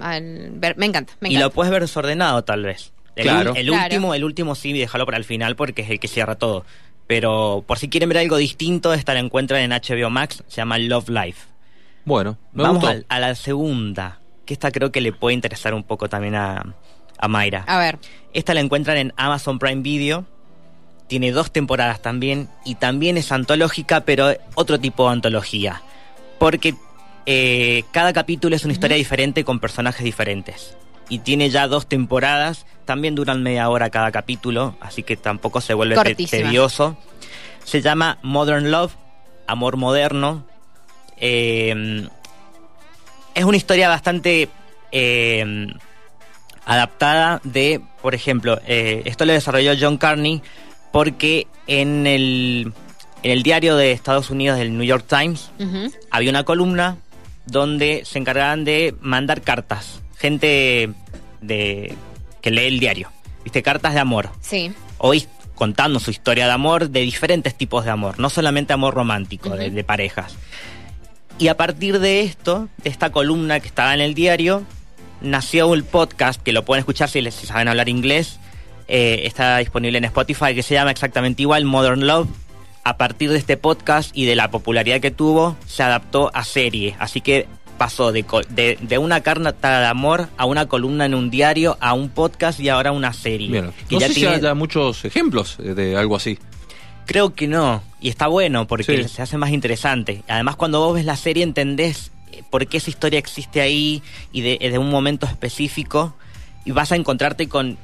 al 0.01 0.51
ver. 0.53 0.77
Me 0.77 0.87
encanta, 0.87 1.15
me 1.21 1.29
y 1.29 1.33
encanta. 1.33 1.47
lo 1.47 1.53
puedes 1.53 1.73
ver 1.73 1.83
desordenado 1.83 2.45
tal 2.45 2.63
vez. 2.63 2.93
El, 3.17 3.25
Claro. 3.25 3.55
el 3.55 3.67
Claro. 3.69 3.85
último, 3.85 4.15
el 4.15 4.25
último 4.25 4.55
sí, 4.55 4.73
déjalo 4.73 5.07
para 5.07 5.19
el 5.19 5.25
final 5.25 5.57
porque 5.57 5.83
es 5.83 5.91
el 5.91 6.01
que 6.01 6.09
cierra 6.09 6.35
todo. 6.35 6.65
Pero 7.07 7.65
por 7.67 7.79
si 7.79 7.89
quieren 7.89 8.09
ver 8.09 8.19
algo 8.19 8.37
distinto, 8.37 8.93
esta 8.95 9.15
la 9.15 9.21
encuentran 9.21 9.61
en 9.61 9.71
HBO 9.73 10.11
Max, 10.11 10.43
se 10.49 10.57
llama 10.57 10.79
Love 10.79 11.09
Life. 11.11 11.47
Bueno, 12.05 12.39
me 12.53 12.63
Vamos 12.65 12.85
a, 13.09 13.21
la 13.21 13.35
segunda, 13.35 14.21
que 14.47 14.53
esta 14.55 14.71
creo 14.71 14.91
que 14.93 15.01
le 15.01 15.13
puede 15.13 15.35
interesar 15.35 15.75
un 15.75 15.85
poco 15.85 16.09
también 16.09 16.35
a, 16.35 16.75
a 17.19 17.29
Mayra. 17.29 17.65
A 17.67 17.79
ver, 17.79 17.99
Esta 18.33 18.53
la 18.53 18.61
encuentran 18.61 18.97
en 18.97 19.13
Amazon 19.17 19.59
Prime 19.59 19.83
Video. 19.83 20.27
Tiene 21.15 21.31
dos 21.31 21.53
temporadas 21.53 22.03
también. 22.03 22.49
Y 22.65 22.75
también 22.75 23.17
es 23.17 23.31
antológica, 23.31 24.01
pero 24.01 24.35
otro 24.57 24.81
tipo 24.81 25.07
de 25.07 25.13
antología. 25.13 25.81
Porque 26.41 26.75
eh, 27.25 27.85
cada 27.93 28.13
capítulo 28.13 28.57
es 28.57 28.65
una 28.65 28.73
historia 28.73 28.97
diferente 28.97 29.45
con 29.45 29.61
personajes 29.61 30.03
diferentes. 30.03 30.77
Y 31.09 31.21
tiene 31.21 31.51
ya 31.51 31.69
dos 31.69 31.87
temporadas. 31.87 32.67
También 32.85 33.15
duran 33.15 33.45
media 33.45 33.69
hora 33.69 33.91
cada 33.91 34.11
capítulo. 34.11 34.75
Así 34.81 35.05
que 35.05 35.17
tampoco 35.17 35.61
se 35.61 35.75
vuelve 35.75 35.95
Cortísima. 35.95 36.49
tedioso. 36.49 36.97
Se 37.63 37.81
llama 37.81 38.19
Modern 38.23 38.73
Love. 38.73 38.97
Amor 39.47 39.77
moderno. 39.77 40.45
Eh, 41.17 42.09
es 43.37 43.45
una 43.45 43.57
historia 43.57 43.89
bastante 43.89 44.49
eh, 44.91 45.69
adaptada 46.67 47.41
de, 47.45 47.81
por 48.03 48.15
ejemplo, 48.15 48.61
eh, 48.67 49.03
esto 49.05 49.25
lo 49.25 49.33
desarrolló 49.33 49.75
John 49.79 49.97
Carney 49.97 50.43
porque 50.95 51.49
en 51.67 52.07
el, 52.07 52.73
en 53.25 53.31
el 53.33 53.43
diario 53.43 53.75
de 53.75 53.91
Estados 53.91 54.31
Unidos, 54.31 54.59
del 54.59 54.79
New 54.79 54.87
York 54.87 55.05
Times, 55.09 55.51
había 56.09 56.31
una 56.31 56.45
columna 56.45 56.99
donde 57.47 58.05
se 58.05 58.21
encargaban 58.21 58.65
de 58.65 58.95
mandar 59.01 59.43
cartas. 59.43 60.01
Gente 60.17 60.93
de 61.41 61.97
que 62.41 62.51
lee 62.53 62.67
el 62.67 62.79
diario. 62.79 63.11
¿Viste? 63.43 63.61
Cartas 63.65 63.95
de 63.95 64.01
amor. 64.01 64.31
sí. 64.41 64.73
Hoy 64.99 65.27
contando 65.57 65.99
su 65.99 66.13
historia 66.13 66.47
de 66.47 66.53
amor, 66.53 66.89
de 66.89 67.01
diferentes 67.01 67.57
tipos 67.57 67.85
de 67.85 67.91
amor, 67.91 68.21
no 68.21 68.31
solamente 68.31 68.73
amor 68.73 68.95
romántico, 68.95 69.51
de, 69.51 69.71
de 69.71 69.85
parejas. 69.85 70.37
Y 71.41 71.49
a 71.49 71.57
partir 71.57 71.99
de 71.99 72.21
esto, 72.21 72.69
de 72.85 72.91
esta 72.91 73.11
columna 73.11 73.59
que 73.59 73.67
estaba 73.67 73.95
en 73.95 74.01
el 74.01 74.15
diario, 74.15 74.63
nació 75.21 75.75
el 75.75 75.83
podcast, 75.83 76.41
que 76.41 76.53
lo 76.53 76.65
pueden 76.65 76.81
escuchar 76.81 77.09
si, 77.09 77.21
les, 77.21 77.35
si 77.35 77.47
saben 77.49 77.67
hablar 77.67 77.89
inglés, 77.89 78.39
eh, 78.89 79.23
está 79.25 79.59
disponible 79.59 79.99
en 79.99 80.05
Spotify, 80.05 80.55
que 80.55 80.63
se 80.63 80.75
llama 80.75 80.91
exactamente 80.91 81.43
igual, 81.43 81.65
Modern 81.65 82.07
Love. 82.07 82.29
A 82.87 82.97
partir 82.99 83.31
de 83.31 83.39
este 83.39 83.57
podcast 83.57 84.11
y 84.15 84.27
de 84.27 84.37
la 84.37 84.51
popularidad 84.51 85.01
que 85.01 85.11
tuvo, 85.11 85.57
se 85.67 85.83
adaptó 85.83 86.31
a 86.35 86.45
serie. 86.45 86.95
Así 86.99 87.23
que 87.23 87.47
pasó 87.79 88.13
de, 88.13 88.25
de, 88.51 88.79
de 88.81 88.99
una 88.99 89.23
carta 89.23 89.81
de 89.81 89.87
amor 89.87 90.29
a 90.37 90.45
una 90.45 90.67
columna 90.67 91.07
en 91.07 91.15
un 91.15 91.31
diario, 91.31 91.79
a 91.81 91.95
un 91.95 92.11
podcast 92.11 92.61
y 92.61 92.69
ahora 92.69 92.91
a 92.91 92.93
una 92.93 93.13
serie. 93.15 93.49
Bien. 93.49 93.73
Que 93.89 93.95
No 93.97 94.01
ya 94.03 94.09
sé 94.09 94.15
tiene- 94.15 94.31
si 94.33 94.37
haya 94.41 94.55
muchos 94.55 95.05
ejemplos 95.07 95.57
de 95.59 95.97
algo 95.97 96.15
así. 96.17 96.39
Creo 97.07 97.35
que 97.35 97.47
no, 97.49 97.83
y 98.01 98.09
está 98.11 98.27
bueno 98.29 98.67
porque 98.67 98.85
Sí. 99.03 99.09
se 99.09 99.23
hace 99.23 99.37
más 99.39 99.51
interesante. 99.51 100.23
Además, 100.29 100.57
cuando 100.57 100.81
vos 100.81 100.95
ves 100.95 101.05
la 101.07 101.17
serie 101.17 101.43
entendés 101.43 102.13
eh, 102.33 102.43
por 102.51 102.67
qué 102.67 102.77
esa 102.79 102.91
historia 102.91 103.19
existe 103.19 103.61
ahí 103.61 104.03
y 104.33 104.41
de, 104.43 104.59
de 104.71 104.79
un 104.79 104.91
momento 104.91 105.27
específico 105.27 106.15
y 106.67 106.71
vas 106.71 106.93
a 106.93 106.97
encontrarte 106.97 107.49
con 107.49 107.77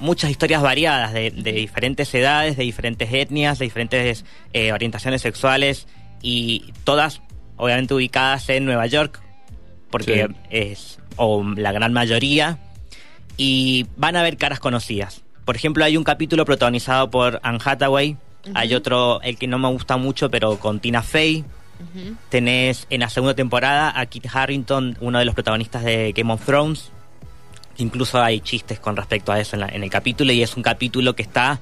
muchas 0.00 0.30
historias 0.30 0.62
variadas 0.62 1.12
de, 1.12 1.30
de 1.30 1.52
diferentes 1.52 2.12
edades, 2.14 2.56
de 2.56 2.64
diferentes 2.64 3.12
etnias, 3.12 3.58
de 3.58 3.64
diferentes 3.66 4.24
eh, 4.52 4.72
orientaciones 4.72 5.22
sexuales 5.22 5.86
y 6.22 6.72
todas 6.84 7.20
obviamente 7.56 7.94
ubicadas 7.94 8.48
en 8.48 8.64
Nueva 8.64 8.86
York 8.86 9.20
porque 9.90 10.26
Sí. 10.28 10.34
es 10.50 10.98
o 11.16 11.44
la 11.56 11.72
gran 11.72 11.92
mayoría 11.92 12.58
y 13.36 13.86
van 13.96 14.16
a 14.16 14.22
ver 14.22 14.36
caras 14.36 14.58
conocidas. 14.60 15.22
Por 15.44 15.56
ejemplo, 15.56 15.84
hay 15.84 15.96
un 15.96 16.04
capítulo 16.04 16.44
protagonizado 16.44 17.10
por 17.10 17.40
Anne 17.42 17.58
Hathaway, 17.64 18.16
hay 18.54 18.74
otro, 18.74 19.20
el 19.22 19.36
que 19.36 19.46
no 19.46 19.58
me 19.58 19.68
gusta 19.68 19.96
mucho, 19.96 20.30
pero 20.30 20.58
con 20.58 20.80
Tina 20.80 21.02
Fey. 21.02 21.44
Tenés 22.28 22.86
en 22.90 23.00
la 23.00 23.08
segunda 23.08 23.34
temporada 23.34 23.92
a 23.98 24.06
Kit 24.06 24.26
Harrington, 24.32 24.96
uno 25.00 25.18
de 25.18 25.24
los 25.24 25.34
protagonistas 25.34 25.84
de 25.84 26.12
Game 26.16 26.32
of 26.32 26.44
Thrones. 26.44 26.90
Incluso 27.78 28.22
hay 28.22 28.40
chistes 28.40 28.78
con 28.80 28.96
respecto 28.96 29.32
a 29.32 29.40
eso 29.40 29.56
en, 29.56 29.60
la- 29.60 29.68
en 29.68 29.82
el 29.82 29.90
capítulo 29.90 30.32
y 30.32 30.42
es 30.42 30.56
un 30.56 30.62
capítulo 30.62 31.14
que 31.14 31.22
está 31.22 31.60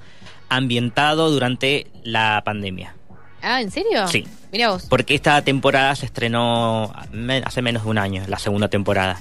ambientado 0.49 1.31
durante 1.31 1.87
la 2.02 2.43
pandemia. 2.45 2.95
Ah, 3.43 3.61
¿en 3.62 3.71
serio? 3.71 4.07
Sí. 4.09 4.26
Mira 4.52 4.71
vos. 4.71 4.87
Porque 4.90 5.14
esta 5.14 5.40
temporada 5.43 5.95
se 5.95 6.07
estrenó 6.07 6.93
hace 7.45 7.62
menos 7.62 7.85
de 7.85 7.88
un 7.90 7.99
año, 7.99 8.25
la 8.26 8.38
segunda 8.38 8.69
temporada. 8.69 9.21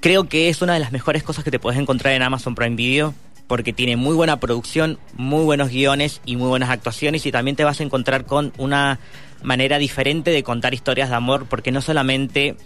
Creo 0.00 0.28
que 0.28 0.48
es 0.48 0.62
una 0.62 0.74
de 0.74 0.80
las 0.80 0.92
mejores 0.92 1.22
cosas 1.22 1.44
que 1.44 1.50
te 1.50 1.58
puedes 1.58 1.78
encontrar 1.80 2.14
en 2.14 2.22
Amazon 2.22 2.54
Prime 2.54 2.76
Video 2.76 3.14
porque 3.48 3.72
tiene 3.72 3.96
muy 3.96 4.14
buena 4.14 4.38
producción, 4.40 4.98
muy 5.14 5.44
buenos 5.44 5.70
guiones 5.70 6.20
y 6.24 6.36
muy 6.36 6.48
buenas 6.48 6.70
actuaciones 6.70 7.24
y 7.26 7.32
también 7.32 7.56
te 7.56 7.64
vas 7.64 7.80
a 7.80 7.82
encontrar 7.82 8.24
con 8.24 8.52
una 8.58 8.98
manera 9.42 9.78
diferente 9.78 10.30
de 10.30 10.42
contar 10.42 10.74
historias 10.74 11.08
de 11.08 11.14
amor 11.16 11.46
porque 11.48 11.72
no 11.72 11.80
solamente 11.80 12.56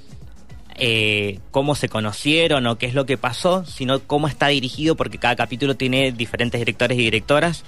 eh, 0.77 1.39
cómo 1.51 1.75
se 1.75 1.89
conocieron 1.89 2.67
o 2.67 2.79
qué 2.79 2.87
es 2.87 2.95
lo 2.95 3.07
que 3.07 3.19
pasó, 3.19 3.65
sino 3.65 4.01
cómo 4.01 4.29
está 4.29 4.49
dirigido 4.49 4.97
porque 4.97 5.19
cada 5.19 5.37
capítulo 5.37 5.77
tiene 5.77 6.13
diferentes 6.13 6.61
directores 6.61 6.99
y 6.99 7.03
directoras 7.03 7.65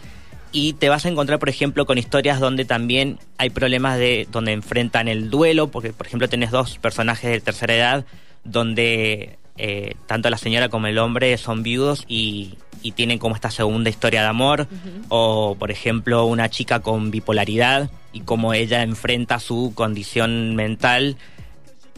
y 0.53 0.75
te 0.75 0.89
vas 0.89 1.05
a 1.05 1.09
encontrar, 1.09 1.41
por 1.41 1.49
ejemplo, 1.49 1.85
con 1.85 1.99
historias 1.99 2.39
donde 2.39 2.65
también 2.65 3.19
hay 3.39 3.51
problemas 3.51 3.99
de 3.99 4.29
donde 4.31 4.53
enfrentan 4.53 5.09
el 5.09 5.29
duelo, 5.29 5.69
porque 5.69 5.93
por 5.93 6.07
ejemplo 6.07 6.29
tenés 6.29 6.53
dos 6.53 6.79
personajes 6.79 7.29
de 7.29 7.41
tercera 7.41 7.75
edad 7.75 8.07
donde 8.45 9.37
eh, 9.57 9.95
tanto 10.07 10.31
la 10.31 10.39
señora 10.39 10.69
como 10.69 10.87
el 10.87 10.99
hombre 10.99 11.37
son 11.39 11.65
viudos 11.65 12.05
y, 12.07 12.55
y 12.83 12.93
tienen 12.93 13.19
como 13.19 13.35
esta 13.35 13.51
segunda 13.51 13.91
historia 13.91 14.21
de 14.23 14.29
amor. 14.29 14.69
O, 15.09 15.57
por 15.59 15.71
ejemplo, 15.71 16.25
una 16.27 16.49
chica 16.51 16.81
con 16.81 17.11
bipolaridad 17.11 17.91
y 18.13 18.21
cómo 18.21 18.55
ella 18.55 18.83
enfrenta 18.83 19.41
su 19.41 19.73
condición 19.75 20.55
mental 20.55 21.17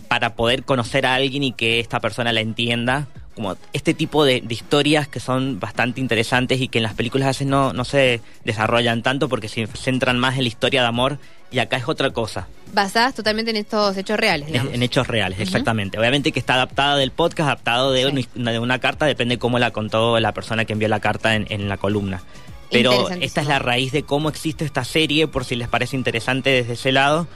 para 0.06 0.34
poder 0.34 0.64
conocer 0.64 1.06
a 1.06 1.14
alguien 1.14 1.42
y 1.42 1.52
que 1.52 1.80
esta 1.80 2.00
persona 2.00 2.32
la 2.32 2.40
entienda. 2.40 3.06
Como 3.34 3.54
este 3.74 3.92
tipo 3.92 4.24
de, 4.24 4.40
de 4.40 4.54
historias 4.54 5.08
que 5.08 5.20
son 5.20 5.60
bastante 5.60 6.00
interesantes 6.00 6.58
y 6.58 6.68
que 6.68 6.78
en 6.78 6.84
las 6.84 6.94
películas 6.94 7.26
a 7.26 7.28
veces 7.30 7.46
no, 7.46 7.74
no 7.74 7.84
se 7.84 8.22
desarrollan 8.44 9.02
tanto 9.02 9.28
porque 9.28 9.48
se 9.48 9.66
centran 9.66 10.18
más 10.18 10.36
en 10.38 10.44
la 10.44 10.48
historia 10.48 10.80
de 10.80 10.88
amor 10.88 11.18
y 11.50 11.58
acá 11.58 11.76
es 11.76 11.86
otra 11.86 12.10
cosa. 12.14 12.48
Basadas 12.72 13.14
totalmente 13.14 13.50
en 13.50 13.58
estos 13.58 13.94
hechos 13.98 14.18
reales, 14.18 14.46
Es- 14.46 14.52
digamos. 14.54 14.72
En 14.72 14.82
hechos 14.82 15.06
reales, 15.06 15.38
exactamente. 15.38 15.98
Obviamente 15.98 16.32
que 16.32 16.38
está 16.38 16.54
adaptada 16.54 16.96
del 16.96 17.10
podcast, 17.10 17.48
adaptado 17.48 17.92
de, 17.92 18.10
Sí. 18.10 18.26
una, 18.36 18.52
de 18.52 18.58
una 18.58 18.78
carta, 18.78 19.04
depende 19.04 19.38
cómo 19.38 19.58
la 19.58 19.70
contó 19.70 20.18
la 20.18 20.32
persona 20.32 20.64
que 20.64 20.72
envió 20.72 20.88
la 20.88 21.00
carta 21.00 21.34
en, 21.34 21.46
en 21.50 21.68
la 21.68 21.76
columna. 21.76 22.22
Pero 22.70 23.10
esta 23.20 23.42
es 23.42 23.46
la 23.46 23.58
raíz 23.58 23.92
de 23.92 24.02
cómo 24.02 24.30
existe 24.30 24.64
esta 24.64 24.82
serie, 24.82 25.28
por 25.28 25.44
si 25.44 25.56
les 25.56 25.68
parece 25.68 25.94
interesante 25.94 26.48
desde 26.50 26.72
ese 26.72 26.90
lado. 26.90 27.28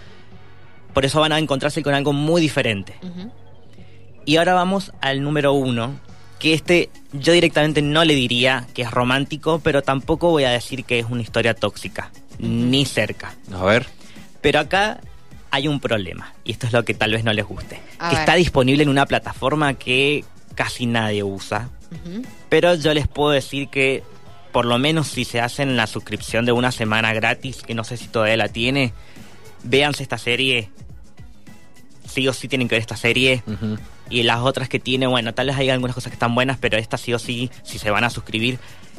Por 0.92 1.04
eso 1.04 1.20
van 1.20 1.32
a 1.32 1.38
encontrarse 1.38 1.82
con 1.82 1.94
algo 1.94 2.12
muy 2.12 2.40
diferente. 2.40 2.94
Y 4.24 4.36
ahora 4.36 4.54
vamos 4.54 4.92
al 5.00 5.22
número 5.22 5.52
uno, 5.52 5.98
que 6.38 6.54
este 6.54 6.90
yo 7.12 7.32
directamente 7.32 7.82
no 7.82 8.04
le 8.04 8.14
diría 8.14 8.66
que 8.74 8.82
es 8.82 8.90
romántico, 8.90 9.60
pero 9.62 9.82
tampoco 9.82 10.30
voy 10.30 10.44
a 10.44 10.50
decir 10.50 10.84
que 10.84 10.98
es 10.98 11.06
una 11.08 11.22
historia 11.22 11.54
tóxica, 11.54 12.10
ni 12.38 12.84
cerca. 12.84 13.34
A 13.52 13.64
ver. 13.64 13.86
Pero 14.40 14.60
acá 14.60 15.00
hay 15.50 15.68
un 15.68 15.80
problema, 15.80 16.32
y 16.44 16.52
esto 16.52 16.66
es 16.66 16.72
lo 16.72 16.84
que 16.84 16.94
tal 16.94 17.12
vez 17.12 17.24
no 17.24 17.32
les 17.32 17.44
guste. 17.44 17.80
A 17.98 18.10
que 18.10 18.16
ver. 18.16 18.22
está 18.22 18.34
disponible 18.34 18.82
en 18.82 18.88
una 18.88 19.06
plataforma 19.06 19.74
que 19.74 20.24
casi 20.54 20.86
nadie 20.86 21.22
usa, 21.22 21.68
pero 22.48 22.74
yo 22.74 22.94
les 22.94 23.08
puedo 23.08 23.30
decir 23.30 23.68
que 23.68 24.02
por 24.52 24.64
lo 24.64 24.78
menos 24.78 25.08
si 25.08 25.24
se 25.24 25.40
hacen 25.40 25.76
la 25.76 25.86
suscripción 25.86 26.44
de 26.44 26.52
una 26.52 26.72
semana 26.72 27.12
gratis, 27.12 27.62
que 27.62 27.74
no 27.74 27.84
sé 27.84 27.96
si 27.96 28.08
todavía 28.08 28.36
la 28.36 28.48
tiene, 28.48 28.92
véanse 29.64 30.02
esta 30.02 30.18
serie. 30.18 30.70
Sí 32.06 32.26
o 32.26 32.32
sí 32.32 32.48
tienen 32.48 32.68
que 32.68 32.74
ver 32.74 32.80
esta 32.80 32.96
serie. 32.96 33.42
Y 34.08 34.24
las 34.24 34.40
otras 34.40 34.68
que 34.68 34.80
tiene, 34.80 35.06
bueno, 35.06 35.32
tal 35.34 35.46
vez 35.46 35.56
hay 35.56 35.70
algunas 35.70 35.94
cosas 35.94 36.10
que 36.10 36.14
están 36.16 36.34
buenas, 36.34 36.58
pero 36.58 36.76
esta 36.76 36.96
sí 36.96 37.14
o 37.14 37.18
sí, 37.18 37.50
si 37.62 37.78
se 37.78 37.90
van 37.90 38.02
a 38.04 38.10
suscribir, 38.10 38.58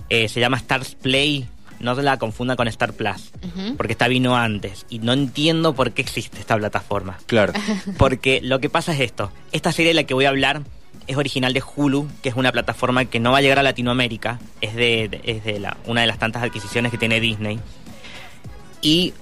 eh, 0.10 0.30
se 0.30 0.40
llama 0.40 0.58
Stars 0.58 0.96
Play. 0.96 1.48
No 1.82 1.96
se 1.96 2.04
la 2.04 2.18
confunda 2.18 2.56
con 2.56 2.68
Star 2.68 2.94
Plus, 2.94 3.32
porque 3.76 3.94
esta 3.94 4.08
vino 4.08 4.38
antes. 4.38 4.86
Y 4.90 5.00
no 5.00 5.14
entiendo 5.14 5.74
por 5.74 5.94
qué 5.94 6.04
existe 6.04 6.40
esta 6.40 6.56
plataforma. 6.56 7.18
Claro. 7.26 7.54
Porque 7.98 8.40
lo 8.44 8.60
que 8.60 8.70
pasa 8.70 8.94
es 8.94 9.00
esto. 9.00 9.32
Esta 9.52 9.72
serie 9.72 9.90
de 9.90 9.96
la 9.96 10.04
que 10.04 10.14
voy 10.14 10.26
a 10.26 10.30
hablar 10.30 10.62
es 11.08 11.18
original 11.18 11.54
de 11.54 11.64
Hulu, 11.76 12.08
que 12.22 12.30
es 12.30 12.36
una 12.36 12.52
plataforma 12.52 13.06
que 13.06 13.20
no 13.20 13.32
va 13.32 13.40
a 13.40 13.42
llegar 13.42 13.58
a 13.58 13.64
Latinoamérica. 13.64 14.40
Es 14.62 14.76
de, 14.76 15.08
de- 15.10 15.22
es 15.24 15.44
de 15.44 15.60
la, 15.60 15.76
una 15.88 16.02
de 16.02 16.08
las 16.08 16.20
tantas 16.20 16.44
adquisiciones 16.44 16.92
que 16.92 17.00
tiene 17.00 17.20
Disney. 17.20 17.60
Y 18.84 19.16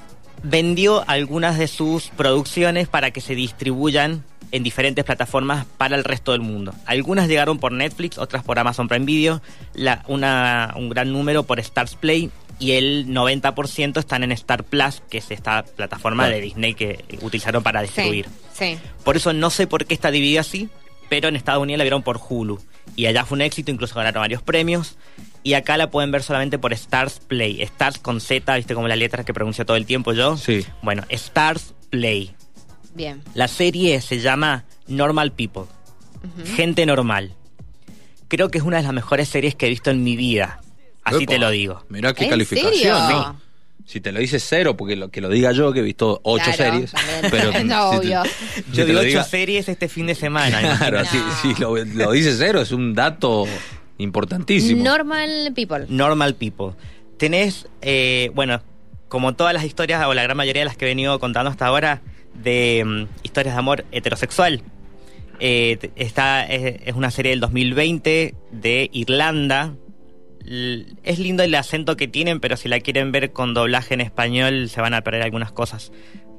vendió 0.43 1.03
algunas 1.07 1.57
de 1.57 1.67
sus 1.67 2.09
producciones 2.09 2.87
para 2.87 3.11
que 3.11 3.21
se 3.21 3.35
distribuyan 3.35 4.23
en 4.51 4.63
diferentes 4.63 5.05
plataformas 5.05 5.65
para 5.77 5.95
el 5.95 6.03
resto 6.03 6.31
del 6.31 6.41
mundo. 6.41 6.73
Algunas 6.85 7.27
llegaron 7.27 7.59
por 7.59 7.71
Netflix, 7.71 8.17
otras 8.17 8.43
por 8.43 8.57
Amazon 8.57 8.87
Prime 8.87 9.05
Video, 9.05 9.41
la- 9.73 10.03
una- 10.07 10.73
un 10.75 10.89
gran 10.89 11.11
número 11.13 11.43
por 11.43 11.59
Stars 11.59 11.95
Play 11.95 12.31
y 12.57 12.71
el 12.71 13.05
90% 13.13 13.99
están 13.99 14.23
en 14.23 14.31
Star 14.31 14.63
Plus, 14.63 15.01
que 15.09 15.19
es 15.19 15.29
esta 15.31 15.63
plataforma 15.63 16.27
de 16.27 16.41
Disney 16.41 16.73
que 16.73 17.05
utilizaron 17.21 17.61
para 17.61 17.81
distribuir. 17.83 18.25
Sí, 18.53 18.75
sí. 18.75 18.79
Por 19.03 19.15
eso 19.17 19.33
no 19.33 19.49
sé 19.51 19.67
por 19.67 19.85
qué 19.85 19.93
está 19.93 20.09
dividida 20.09 20.41
así, 20.41 20.67
pero 21.09 21.27
en 21.27 21.35
Estados 21.35 21.61
Unidos 21.61 21.77
la 21.79 21.83
vieron 21.83 22.03
por 22.03 22.19
Hulu. 22.27 22.59
Y 22.95 23.05
allá 23.07 23.25
fue 23.25 23.35
un 23.37 23.41
éxito, 23.41 23.71
incluso 23.71 23.95
ganaron 23.95 24.21
varios 24.21 24.41
premios. 24.41 24.97
Y 25.43 25.53
acá 25.53 25.77
la 25.77 25.89
pueden 25.89 26.11
ver 26.11 26.23
solamente 26.23 26.59
por 26.59 26.73
Stars 26.73 27.19
Play. 27.19 27.61
Stars 27.61 27.97
con 27.99 28.19
Z, 28.21 28.55
viste 28.55 28.73
como 28.73 28.87
las 28.87 28.97
letras 28.97 29.25
que 29.25 29.33
pronuncio 29.33 29.65
todo 29.65 29.77
el 29.77 29.85
tiempo 29.85 30.13
yo. 30.13 30.37
Sí. 30.37 30.65
Bueno, 30.81 31.03
Stars 31.09 31.73
Play. 31.89 32.35
Bien. 32.93 33.21
La 33.33 33.47
serie 33.47 34.01
se 34.01 34.19
llama 34.19 34.65
Normal 34.87 35.31
People. 35.31 35.63
Gente 36.55 36.85
normal. 36.85 37.35
Creo 38.27 38.49
que 38.49 38.57
es 38.57 38.63
una 38.63 38.77
de 38.77 38.83
las 38.83 38.93
mejores 38.93 39.29
series 39.29 39.55
que 39.55 39.67
he 39.67 39.69
visto 39.69 39.89
en 39.89 40.03
mi 40.03 40.15
vida. 40.15 40.59
Así 41.03 41.23
Epa, 41.23 41.33
te 41.33 41.39
lo 41.39 41.49
digo. 41.49 41.83
Mirá 41.89 42.13
qué 42.13 42.25
¿En 42.25 42.29
calificación. 42.31 42.73
serio? 42.75 42.97
¿no? 42.97 43.41
Si 43.89 44.01
te 44.01 44.11
lo 44.11 44.19
dices 44.19 44.45
cero, 44.47 44.77
porque 44.77 44.95
lo 44.95 45.09
que 45.09 45.19
lo 45.19 45.29
diga 45.29 45.51
yo, 45.51 45.73
que 45.73 45.79
he 45.79 45.81
visto 45.81 46.19
ocho 46.23 46.43
Claro, 46.55 46.73
series. 46.73 46.91
también. 46.91 47.21
Pero 47.31 47.51
No, 47.63 47.91
si 47.93 47.99
te- 48.01 48.05
obvio. 48.17 48.23
si 48.25 48.63
Yo 48.71 48.85
vi 48.85 48.91
ocho 48.95 49.01
diga- 49.07 49.23
series 49.23 49.67
este 49.67 49.89
fin 49.89 50.05
de 50.05 50.13
semana. 50.13 50.59
Claro. 50.77 50.99
No. 50.99 51.05
si, 51.05 51.17
si 51.55 51.59
lo, 51.59 51.75
lo 51.75 52.11
dices 52.11 52.35
cero, 52.37 52.61
es 52.61 52.71
un 52.71 52.93
dato 52.93 53.47
importantísimo. 53.97 54.83
Normal 54.83 55.51
People. 55.55 55.85
Normal 55.89 56.35
People. 56.35 56.73
Tenés, 57.17 57.67
eh, 57.81 58.29
bueno, 58.35 58.61
como 59.07 59.33
todas 59.33 59.53
las 59.53 59.63
historias, 59.65 60.05
o 60.05 60.13
la 60.13 60.21
gran 60.23 60.37
mayoría 60.37 60.61
de 60.61 60.65
las 60.65 60.77
que 60.77 60.85
he 60.85 60.87
venido 60.89 61.19
contando 61.19 61.49
hasta 61.49 61.65
ahora, 61.65 62.01
de 62.35 62.83
mm, 62.85 63.07
historias 63.23 63.55
de 63.55 63.59
amor 63.59 63.85
heterosexual. 63.91 64.61
Eh, 65.39 65.77
t- 65.81 65.91
esta 65.95 66.45
es, 66.45 66.81
es 66.85 66.93
una 66.95 67.09
serie 67.11 67.31
del 67.31 67.39
2020 67.39 68.35
de 68.51 68.89
Irlanda. 68.93 69.73
Es 70.45 71.19
lindo 71.19 71.43
el 71.43 71.53
acento 71.55 71.95
que 71.97 72.07
tienen, 72.07 72.39
pero 72.39 72.57
si 72.57 72.69
la 72.69 72.79
quieren 72.79 73.11
ver 73.11 73.31
con 73.31 73.53
doblaje 73.53 73.93
en 73.93 74.01
español 74.01 74.69
se 74.69 74.81
van 74.81 74.93
a 74.93 75.01
perder 75.01 75.21
algunas 75.21 75.51
cosas. 75.51 75.91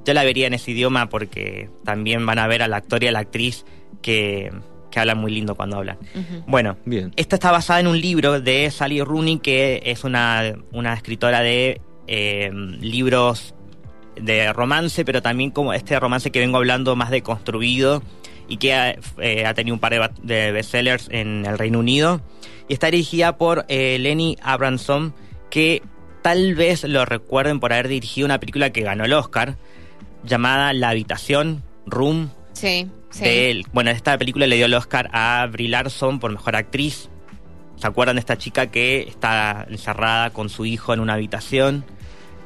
Yo 0.05 0.15
la 0.15 0.25
vería 0.25 0.47
en 0.47 0.55
ese 0.55 0.71
idioma 0.71 1.09
porque 1.09 1.69
también 1.85 2.25
van 2.27 2.39
a 2.39 2.47
ver 2.47 2.63
al 2.63 2.75
actor 2.75 3.05
y 3.05 3.07
a 3.07 3.13
la 3.13 3.21
actriz 3.21 3.65
que, 4.03 4.51
que 4.91 5.01
hablan 5.01 5.19
muy 5.19 5.33
lindo 5.33 5.55
cuando 5.55 5.77
hablan. 5.77 5.99
Bueno, 6.47 6.77
Bien. 6.85 7.13
esta 7.17 7.37
está 7.37 7.53
basada 7.53 7.81
en 7.81 7.87
un 7.87 8.01
libro 8.01 8.41
de 8.41 8.71
Sally 8.71 9.03
Rooney, 9.03 9.39
que 9.39 9.83
es 9.85 10.05
una, 10.05 10.55
una 10.73 10.95
escritora 10.95 11.41
de 11.41 11.81
eh, 12.07 12.51
libros 12.81 13.55
de 14.17 14.53
romance, 14.53 15.05
pero 15.05 15.23
también 15.23 15.51
como 15.51 15.73
este 15.73 15.99
romance 15.99 16.31
que 16.31 16.41
vengo 16.41 16.57
hablando 16.57 16.97
más 16.97 17.11
de 17.11 17.23
construido 17.23 18.03
y 18.49 18.57
que 18.57 18.75
ha, 18.75 18.97
eh, 19.19 19.47
ha 19.47 19.55
tenido 19.55 19.75
un 19.75 19.81
par 19.81 19.93
de, 19.93 20.11
de 20.23 20.53
bestsellers 20.53 21.09
en 21.11 21.47
el 21.47 21.57
Reino 21.57 21.79
Unido. 21.79 22.21
Y 22.71 22.75
está 22.75 22.87
dirigida 22.89 23.37
por 23.37 23.65
eh, 23.67 23.99
Lenny 23.99 24.37
Abramson, 24.41 25.13
que 25.51 25.83
tal 26.23 26.55
vez 26.55 26.85
lo 26.85 27.05
recuerden 27.05 27.59
por 27.59 27.73
haber 27.73 27.89
dirigido 27.89 28.27
una 28.27 28.39
película 28.39 28.71
que 28.71 28.83
ganó 28.83 29.05
el 29.05 29.13
Oscar, 29.13 29.57
llamada 30.23 30.73
La 30.73 30.91
Habitación, 30.91 31.65
Room, 31.85 32.31
Sí, 32.53 32.87
sí. 33.11 33.25
de 33.25 33.51
él. 33.51 33.67
Bueno, 33.73 33.91
esta 33.91 34.17
película 34.17 34.47
le 34.47 34.55
dio 34.55 34.67
el 34.67 34.75
Oscar 34.75 35.11
a 35.13 35.45
Brie 35.51 35.69
Larson 35.69 36.21
por 36.21 36.31
mejor 36.31 36.55
actriz. 36.55 37.09
¿Se 37.75 37.89
acuerdan 37.89 38.15
de 38.15 38.21
esta 38.21 38.39
chica 38.39 38.69
que 38.69 39.01
está 39.01 39.67
encerrada 39.69 40.31
con 40.31 40.49
su 40.49 40.65
hijo 40.65 40.95
en 40.95 41.01
una 41.01 41.15
habitación? 41.15 41.85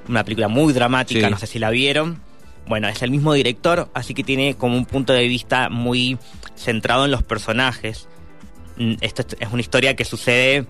Una 0.08 0.24
película 0.24 0.48
muy 0.48 0.72
dramática, 0.72 1.26
Sí. 1.26 1.30
no 1.30 1.36
sé 1.36 1.46
si 1.46 1.58
la 1.58 1.68
vieron. 1.68 2.18
Bueno, 2.66 2.88
es 2.88 3.02
el 3.02 3.10
mismo 3.10 3.34
director, 3.34 3.90
así 3.92 4.14
que 4.14 4.24
tiene 4.24 4.54
como 4.54 4.74
un 4.78 4.86
punto 4.86 5.12
de 5.12 5.28
vista 5.28 5.68
muy 5.68 6.16
centrado 6.56 7.04
en 7.04 7.10
los 7.10 7.22
personajes. 7.22 8.08
Mm, 8.76 8.94
Esto 9.00 9.22
es- 9.38 9.52
una 9.52 9.60
historia 9.60 9.94
que 9.96 10.04
sucede 10.04 10.66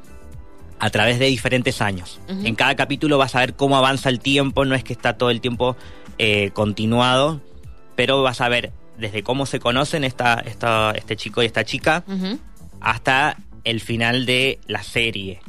a 0.78 0.90
través 0.90 1.18
de 1.18 1.26
diferentes 1.26 1.80
años. 1.80 2.20
En 2.28 2.54
cada 2.54 2.74
capítulo 2.74 3.16
vas 3.18 3.34
a 3.34 3.40
ver 3.40 3.54
cómo 3.54 3.76
avanza 3.76 4.08
el 4.10 4.20
tiempo, 4.20 4.64
no 4.64 4.74
es 4.74 4.84
que 4.84 4.92
está 4.92 5.16
todo 5.16 5.30
el 5.30 5.40
tiempo 5.40 5.76
eh, 6.18 6.50
continuado, 6.52 7.40
pero 7.96 8.22
vas 8.22 8.40
a 8.40 8.48
ver 8.48 8.72
desde 8.98 9.22
cómo 9.22 9.46
se 9.46 9.58
conocen 9.60 10.04
esta, 10.04 10.34
esta, 10.34 10.92
este 10.92 11.16
chico 11.16 11.42
y 11.42 11.46
esta 11.46 11.64
chica 11.64 12.04
hasta 12.80 13.36
el 13.64 13.80
final 13.80 14.26
de 14.26 14.58
la 14.66 14.82
serie. 14.82 15.40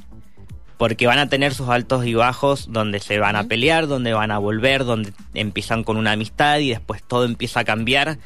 Porque 0.77 1.07
van 1.07 1.19
a 1.19 1.29
tener 1.29 1.53
sus 1.53 1.69
altos 1.69 2.05
y 2.05 2.13
bajos 2.13 2.71
donde 2.71 2.99
se 2.99 3.19
van 3.19 3.35
a 3.35 3.45
pelear, 3.45 3.87
donde 3.87 4.13
van 4.13 4.31
a 4.31 4.37
volver, 4.39 4.85
donde 4.85 5.13
empiezan 5.33 5.83
con 5.83 5.97
una 5.97 6.13
amistad 6.13 6.59
y 6.59 6.69
después 6.69 7.01
todo 7.07 7.25
empieza 7.25 7.61
a 7.61 7.63
cambiar. 7.65 8.17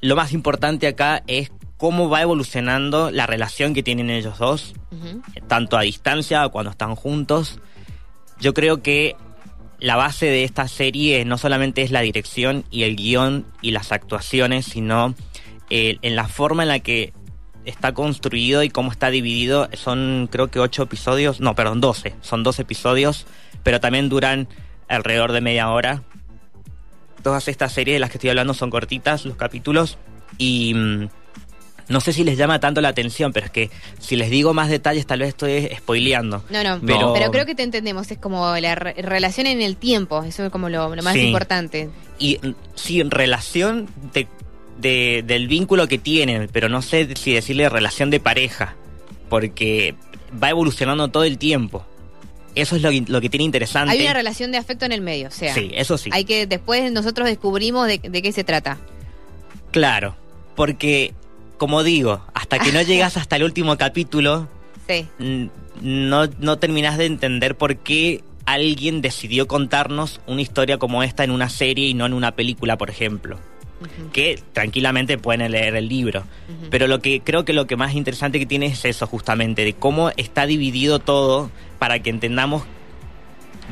Lo 0.00 0.16
más 0.16 0.32
importante 0.32 0.86
acá 0.86 1.22
es 1.26 1.50
cómo 1.76 2.08
va 2.08 2.22
evolucionando 2.22 3.10
la 3.10 3.26
relación 3.26 3.74
que 3.74 3.82
tienen 3.82 4.10
ellos 4.10 4.38
dos 4.38 4.74
tanto 5.48 5.76
a 5.76 5.82
distancia 5.82 6.46
o 6.46 6.50
cuando 6.50 6.70
están 6.70 6.94
juntos. 6.94 7.58
Yo 8.40 8.54
creo 8.54 8.82
que 8.82 9.16
la 9.78 9.96
base 9.96 10.26
de 10.26 10.44
esta 10.44 10.68
serie 10.68 11.24
no 11.24 11.38
solamente 11.38 11.82
es 11.82 11.90
la 11.90 12.00
dirección 12.00 12.64
y 12.70 12.84
el 12.84 12.96
guion 12.96 13.46
y 13.60 13.72
las 13.72 13.92
actuaciones, 13.92 14.66
sino 14.66 15.14
eh, 15.70 15.98
en 16.02 16.16
la 16.16 16.28
forma 16.28 16.62
en 16.62 16.68
la 16.68 16.78
que 16.80 17.12
está 17.64 17.92
construido 17.92 18.62
y 18.62 18.70
cómo 18.70 18.90
está 18.90 19.10
dividido. 19.10 19.68
Son 19.74 20.28
creo 20.30 20.50
que 20.50 20.60
ocho 20.60 20.82
episodios, 20.84 21.40
no, 21.40 21.54
perdón, 21.54 21.80
12. 21.80 22.14
Son 22.20 22.42
12 22.42 22.62
episodios, 22.62 23.26
pero 23.62 23.80
también 23.80 24.08
duran 24.08 24.48
alrededor 24.88 25.32
de 25.32 25.40
media 25.40 25.70
hora. 25.70 26.02
Todas 27.22 27.48
estas 27.48 27.72
series 27.72 27.96
de 27.96 28.00
las 28.00 28.10
que 28.10 28.18
estoy 28.18 28.30
hablando 28.30 28.52
son 28.52 28.70
cortitas, 28.70 29.24
los 29.24 29.36
capítulos, 29.36 29.96
y 30.36 30.74
mm, 30.74 31.08
no 31.88 32.00
sé 32.00 32.12
si 32.12 32.24
les 32.24 32.36
llama 32.38 32.60
tanto 32.60 32.80
la 32.80 32.88
atención, 32.88 33.32
pero 33.32 33.46
es 33.46 33.52
que 33.52 33.70
si 33.98 34.16
les 34.16 34.30
digo 34.30 34.54
más 34.54 34.68
detalles 34.68 35.06
tal 35.06 35.20
vez 35.20 35.28
estoy 35.28 35.68
spoileando. 35.76 36.42
No, 36.50 36.62
no, 36.64 36.80
Pero- 36.84 37.12
pero, 37.14 37.30
creo 37.30 37.46
que 37.46 37.54
te 37.54 37.62
entendemos. 37.62 38.10
Es 38.10 38.18
como 38.18 38.56
la 38.56 38.74
re- 38.74 38.94
relación 38.98 39.46
en 39.46 39.60
el 39.62 39.76
tiempo. 39.76 40.22
Eso 40.22 40.44
es 40.46 40.50
como 40.50 40.68
lo, 40.68 40.94
lo 40.94 41.02
más 41.02 41.14
Sí. 41.14 41.20
importante. 41.26 41.90
Y 42.18 42.40
sí, 42.74 43.02
relación, 43.02 43.88
de- 44.80 45.22
del 45.26 45.46
vínculo 45.46 45.86
que 45.86 45.98
tienen, 45.98 46.48
pero 46.52 46.68
no 46.68 46.82
sé 46.82 47.08
si 47.16 47.32
decirle 47.32 47.68
relación 47.68 48.10
de 48.10 48.18
pareja, 48.20 48.74
porque 49.28 49.94
va 50.42 50.50
evolucionando 50.50 51.08
todo 51.08 51.24
el 51.24 51.38
tiempo. 51.38 51.84
Eso 52.56 52.76
es 52.76 52.82
lo, 52.82 52.90
que- 52.90 53.04
lo 53.06 53.20
que 53.20 53.28
tiene 53.28 53.44
interesante. 53.44 53.92
Hay 53.92 54.00
una 54.02 54.12
relación 54.14 54.52
de 54.52 54.58
afecto 54.58 54.84
en 54.84 54.92
el 54.92 55.00
medio, 55.00 55.28
o 55.28 55.30
sea. 55.30 55.52
Sí, 55.54 55.70
eso 55.74 55.98
sí. 55.98 56.10
Hay 56.12 56.24
que 56.24 56.46
después 56.46 56.90
nosotros 56.92 57.28
descubrimos 57.28 57.86
de, 57.88 57.98
de 57.98 58.22
qué 58.22 58.32
se 58.32 58.42
trata. 58.44 58.78
Claro, 59.70 60.16
porque, 60.54 61.14
como 61.58 61.82
digo, 61.82 62.24
hasta 62.34 62.58
que 62.58 62.72
no 62.72 62.80
llegas 62.82 63.16
hasta 63.16 63.36
el 63.36 63.44
último 63.44 63.76
capítulo, 63.76 64.48
Sí. 64.86 65.06
no, 65.80 66.26
no 66.26 66.58
terminás 66.58 66.98
de 66.98 67.06
entender 67.06 67.56
por 67.56 67.76
qué 67.76 68.22
alguien 68.44 69.00
decidió 69.00 69.48
contarnos 69.48 70.20
una 70.26 70.42
historia 70.42 70.76
como 70.78 71.02
esta 71.02 71.24
en 71.24 71.30
una 71.30 71.48
serie 71.48 71.88
y 71.88 71.94
no 71.94 72.04
en 72.04 72.12
una 72.12 72.32
película, 72.32 72.76
por 72.76 72.90
ejemplo. 72.90 73.38
Que 74.12 74.40
tranquilamente 74.52 75.18
pueden 75.18 75.50
leer 75.50 75.74
el 75.76 75.88
libro. 75.88 76.24
Pero 76.70 76.86
lo 76.86 77.00
que 77.00 77.20
creo 77.22 77.44
que 77.44 77.52
lo 77.52 77.66
que 77.66 77.76
más 77.76 77.94
interesante 77.94 78.38
que 78.38 78.46
tiene 78.46 78.66
es 78.66 78.84
eso, 78.84 79.06
justamente, 79.06 79.64
de 79.64 79.72
cómo 79.74 80.10
está 80.16 80.46
dividido 80.46 80.98
todo 81.00 81.50
para 81.78 81.98
que 82.00 82.10
entendamos 82.10 82.62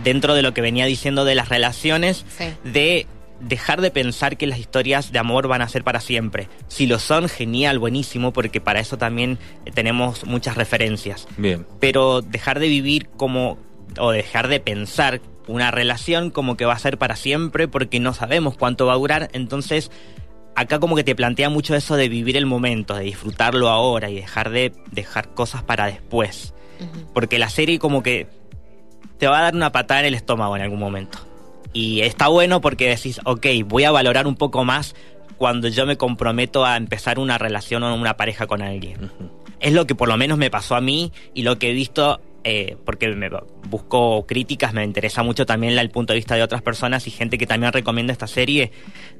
dentro 0.05 0.35
de 0.35 0.43
lo 0.43 0.53
que 0.55 0.61
venía 0.61 0.87
diciendo 0.87 1.25
de 1.25 1.35
las 1.35 1.49
relaciones, 1.49 2.25
Sí. 2.37 2.45
de 2.65 3.07
dejar 3.43 3.81
de 3.81 3.91
pensar 3.91 4.37
que 4.37 4.47
las 4.47 4.59
historias 4.59 5.13
de 5.13 5.19
amor 5.19 5.49
van 5.49 5.63
a 5.63 5.69
ser 5.69 5.85
para 5.85 6.01
siempre. 6.01 6.49
Si 6.69 6.87
lo 6.87 6.99
son, 6.99 7.29
genial, 7.29 7.79
buenísimo, 7.79 8.33
porque 8.33 8.61
para 8.61 8.81
eso 8.81 8.97
también 8.97 9.39
eh, 9.65 9.71
tenemos 9.73 10.25
muchas 10.25 10.57
referencias. 10.57 11.27
Bien. 11.37 11.67
Pero 11.81 12.23
dejar 12.23 12.61
de 12.61 12.69
vivir 12.69 13.09
como, 13.17 13.59
o 13.99 14.11
dejar 14.11 14.49
de 14.49 14.61
pensar 14.61 15.21
una 15.49 15.71
relación 15.71 16.31
como 16.31 16.57
que 16.57 16.65
va 16.65 16.75
a 16.75 16.79
ser 16.79 16.99
para 16.99 17.17
siempre, 17.17 17.69
porque 17.69 18.01
no 18.01 18.15
sabemos 18.15 18.57
cuánto 18.57 18.87
va 18.87 18.95
a 18.95 18.97
durar, 18.97 19.29
entonces 19.33 19.91
acá 20.55 20.79
como 20.79 20.95
que 20.97 21.05
te 21.05 21.15
plantea 21.15 21.49
mucho 21.49 21.75
eso 21.75 21.97
de 21.97 22.09
vivir 22.09 22.37
el 22.37 22.47
momento, 22.47 22.95
de 22.95 23.05
disfrutarlo 23.05 23.69
ahora 23.69 24.11
y 24.11 24.15
dejar 24.15 24.51
de 24.51 24.73
dejar 24.91 25.35
cosas 25.35 25.63
para 25.63 25.87
después. 25.87 26.55
Porque 27.15 27.39
la 27.39 27.49
serie 27.49 27.79
como 27.79 28.03
que 28.03 28.27
te 29.19 29.29
va 29.29 29.39
a 29.39 29.43
dar 29.43 29.55
una 29.55 29.71
patada 29.71 30.01
en 30.01 30.07
el 30.07 30.15
estómago 30.15 30.57
en 30.57 30.63
algún 30.63 30.81
momento. 30.81 31.19
Y 31.73 32.02
está 32.02 32.29
bueno 32.29 32.61
porque 32.61 32.88
decís, 32.88 33.21
ok, 33.25 33.47
voy 33.67 33.85
a 33.85 33.91
valorar 33.91 34.26
un 34.26 34.37
poco 34.37 34.64
más 34.64 34.95
cuando 35.38 35.69
yo 35.69 35.87
me 35.87 35.97
comprometo 35.97 36.64
a 36.64 36.76
empezar 36.76 37.19
una 37.19 37.38
relación 37.38 37.83
o 37.83 37.95
una 37.95 38.17
pareja 38.17 38.47
con 38.47 38.62
alguien. 38.62 39.11
Es 39.61 39.73
lo 39.73 39.87
que 39.87 39.95
por 39.95 40.09
lo 40.09 40.17
menos 40.17 40.38
me 40.38 40.50
pasó 40.50 40.75
a 40.76 40.81
mí 40.81 41.12
y 41.35 41.43
lo 41.43 41.59
que 41.59 41.71
he 41.71 41.73
visto, 41.73 42.21
eh, 42.45 42.76
porque 42.85 43.09
me 43.09 43.31
busco 43.69 44.26
críticas, 44.26 44.73
me 44.75 44.85
interesa 44.85 45.23
mucho 45.23 45.47
también 45.47 45.79
el 45.79 45.91
punto 45.91 46.12
de 46.12 46.19
vista 46.19 46.35
de 46.35 46.43
otras 46.43 46.62
personas 46.62 47.07
y 47.07 47.11
gente 47.11 47.38
que 47.38 47.47
también 47.47 47.73
recomienda 47.73 48.12
esta 48.12 48.26
serie 48.26 48.71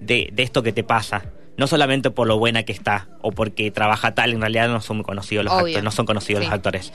de, 0.01 0.29
de 0.33 0.43
esto 0.43 0.63
que 0.63 0.73
te 0.73 0.85
pasa. 0.85 1.25
No 1.57 1.67
solamente 1.67 2.11
por 2.11 2.27
lo 2.27 2.39
buena 2.39 2.63
que 2.65 2.73
está 2.73 3.09
o 3.21 3.31
porque 3.31 3.71
trabaja 3.71 4.15
tal, 4.15 4.33
en 4.33 4.41
realidad 4.41 4.69
no 4.69 4.81
son 4.81 4.99
muy 4.99 5.05
conocidos 5.05 5.45
los 5.45 5.53
Obvio. 5.55 5.67
actores, 5.67 5.85
no 5.85 5.91
son 5.91 6.07
conocidos 6.07 6.41
Sí. 6.41 6.47
los 6.47 6.55
actores. 6.55 6.93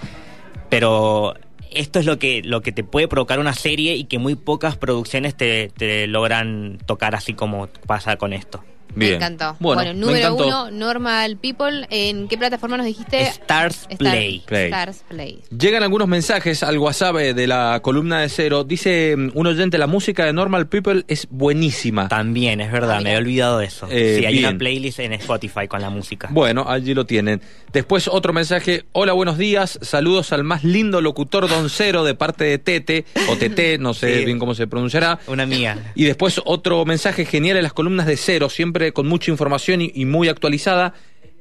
Pero 0.70 1.36
esto 1.72 2.00
es 2.00 2.06
lo 2.06 2.20
que, 2.20 2.42
lo 2.44 2.62
que 2.62 2.72
te 2.72 2.84
puede 2.84 3.08
provocar 3.08 3.40
una 3.40 3.54
serie 3.54 3.96
y 3.96 4.06
que 4.06 4.20
muy 4.20 4.36
pocas 4.36 4.78
producciones 4.78 5.36
te, 5.36 5.70
te 5.76 6.08
logran 6.08 6.80
tocar 6.86 7.16
así 7.16 7.34
como 7.34 7.68
pasa 7.86 8.18
con 8.18 8.34
esto. 8.34 8.64
Bien. 8.96 9.12
Me 9.12 9.16
encantó. 9.18 9.56
Bueno, 9.60 9.82
Bueno, 9.84 9.94
me 9.94 10.00
número 10.00 10.28
encantó. 10.28 10.46
uno, 10.48 10.72
Normal 10.72 11.38
People. 11.38 11.86
¿En 11.90 12.28
qué 12.28 12.38
plataforma 12.38 12.78
nos 12.78 12.86
dijiste? 12.86 13.22
Stars 13.24 13.82
Star- 13.90 13.98
Play. 13.98 14.44
Play. 14.46 14.66
Stars 14.66 15.04
Play. 15.08 15.40
Llegan 15.58 15.84
algunos 15.84 16.08
mensajes 16.08 16.64
al 16.64 16.78
WhatsApp 16.78 17.16
eh, 17.18 17.34
de 17.34 17.48
la 17.48 17.80
columna 17.84 18.22
de 18.22 18.30
cero. 18.30 18.64
Dice 18.64 19.16
mm, 19.16 19.32
un 19.36 19.48
oyente, 19.48 19.78
la 19.78 19.88
música 19.88 20.26
de 20.26 20.34
Normal 20.34 20.68
People 20.68 21.04
es 21.08 21.28
buenísima. 21.30 22.08
También, 22.08 22.62
es 22.62 22.72
verdad, 22.72 22.98
Ah, 22.98 23.02
me 23.02 23.10
había 23.10 23.20
olvidado 23.20 23.60
de 23.60 23.66
eso. 23.66 23.88
Eh, 23.92 24.18
sí, 24.20 24.26
hay 24.26 24.34
bien. 24.34 24.46
una 24.50 24.58
playlist 24.58 25.00
en 25.00 25.14
Spotify 25.14 25.68
con 25.68 25.82
la 25.82 25.90
música. 25.90 26.28
Bueno, 26.32 26.66
allí 26.68 26.94
lo 26.94 27.06
tienen. 27.06 27.42
Después 27.74 28.08
otro 28.08 28.34
mensaje. 28.34 28.86
Hola, 28.94 29.14
buenos 29.14 29.38
días. 29.38 29.78
Saludos 29.82 30.32
al 30.32 30.44
más 30.44 30.64
lindo 30.64 31.02
locutor 31.02 31.48
Don 31.50 31.70
Cero 31.70 32.04
de 32.04 32.16
parte 32.16 32.46
de 32.46 32.58
Tete, 32.58 33.06
o 33.30 33.36
Tete, 33.38 33.78
no 33.78 33.94
sé 33.94 34.20
Sí. 34.20 34.26
bien 34.26 34.40
cómo 34.40 34.56
se 34.56 34.68
pronunciará. 34.68 35.20
Una 35.28 35.46
mía. 35.46 35.92
Y 35.96 36.06
después 36.06 36.42
otro 36.46 36.86
mensaje 36.86 37.26
genial 37.26 37.58
en 37.58 37.64
las 37.64 37.74
columnas 37.74 38.06
de 38.08 38.18
Cero, 38.18 38.50
siempre 38.50 38.77
con 38.94 39.08
mucha 39.08 39.32
información 39.32 39.82
y, 39.82 39.92
y 39.94 40.06
muy 40.06 40.30
actualizada. 40.30 40.94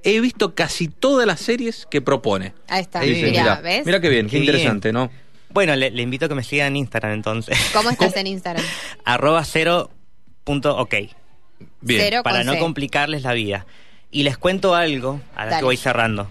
He 0.03 0.21
visto 0.21 0.55
casi 0.55 0.89
todas 0.89 1.27
las 1.27 1.41
series 1.41 1.87
que 1.91 2.01
propone. 2.01 2.55
Ahí 2.69 2.83
está. 2.83 3.01
Mirá, 3.01 3.61
¿ves? 3.61 3.85
mirá 3.87 4.01
qué 4.01 4.09
bien, 4.09 4.27
qué, 4.27 4.33
Qué 4.33 4.39
interesante, 4.39 4.93
¿no? 4.93 5.11
Bueno, 5.51 5.75
le, 5.75 5.91
le 5.91 6.03
invito 6.03 6.27
a 6.27 6.29
que 6.29 6.35
me 6.35 6.45
sigan 6.45 6.69
en 6.69 6.77
Instagram 6.77 7.13
entonces. 7.13 7.59
¿Cómo 7.73 7.91
estás 7.91 8.15
en 8.17 8.27
Instagram? 8.27 8.65
Arroba 9.05 9.45
cero 9.45 9.91
punto 10.45 10.77
ok. 10.77 10.95
Bien. 11.81 12.01
Cero 12.03 12.21
para 12.23 12.45
no 12.45 12.53
C. 12.53 12.59
complicarles 12.59 13.23
la 13.23 13.33
vida. 13.33 13.67
Y 14.11 14.23
les 14.23 14.39
cuento 14.39 14.75
algo, 14.75 15.21
ahora 15.35 15.51
Dale. 15.51 15.61
que 15.61 15.65
voy 15.65 15.77
cerrando. 15.77 16.29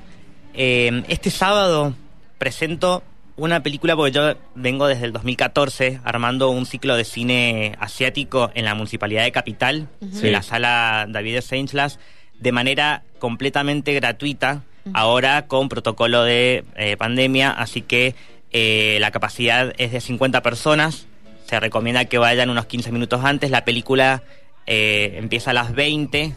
Eh, 0.53 1.03
este 1.09 1.29
sábado 1.31 1.95
presento 2.37 3.03
una 3.37 3.61
película 3.61 3.95
porque 3.95 4.11
yo 4.11 4.35
vengo 4.55 4.87
desde 4.87 5.05
el 5.05 5.13
2014 5.13 5.99
armando 6.03 6.49
un 6.49 6.65
ciclo 6.65 6.95
de 6.95 7.03
cine 7.03 7.75
asiático 7.79 8.51
en 8.53 8.65
la 8.65 8.75
Municipalidad 8.75 9.23
de 9.23 9.31
Capital, 9.31 9.87
en 10.01 10.31
la 10.31 10.41
sala 10.41 11.05
David 11.09 11.41
Seinslas, 11.41 11.99
de 12.39 12.51
manera 12.51 13.03
completamente 13.19 13.93
gratuita, 13.93 14.63
ahora 14.93 15.47
con 15.47 15.67
protocolo 15.67 16.23
de 16.23 16.63
eh, 16.75 16.95
pandemia, 16.97 17.51
así 17.51 17.81
que 17.81 18.15
eh, 18.51 18.97
la 19.01 19.11
capacidad 19.11 19.73
es 19.77 19.91
de 19.91 19.99
50 19.99 20.41
personas, 20.41 21.07
se 21.45 21.59
recomienda 21.59 22.05
que 22.05 22.17
vayan 22.17 22.49
unos 22.49 22.65
15 22.67 22.91
minutos 22.91 23.23
antes, 23.23 23.51
la 23.51 23.65
película 23.65 24.23
eh, 24.65 25.15
empieza 25.17 25.51
a 25.51 25.53
las 25.53 25.73
20, 25.73 26.33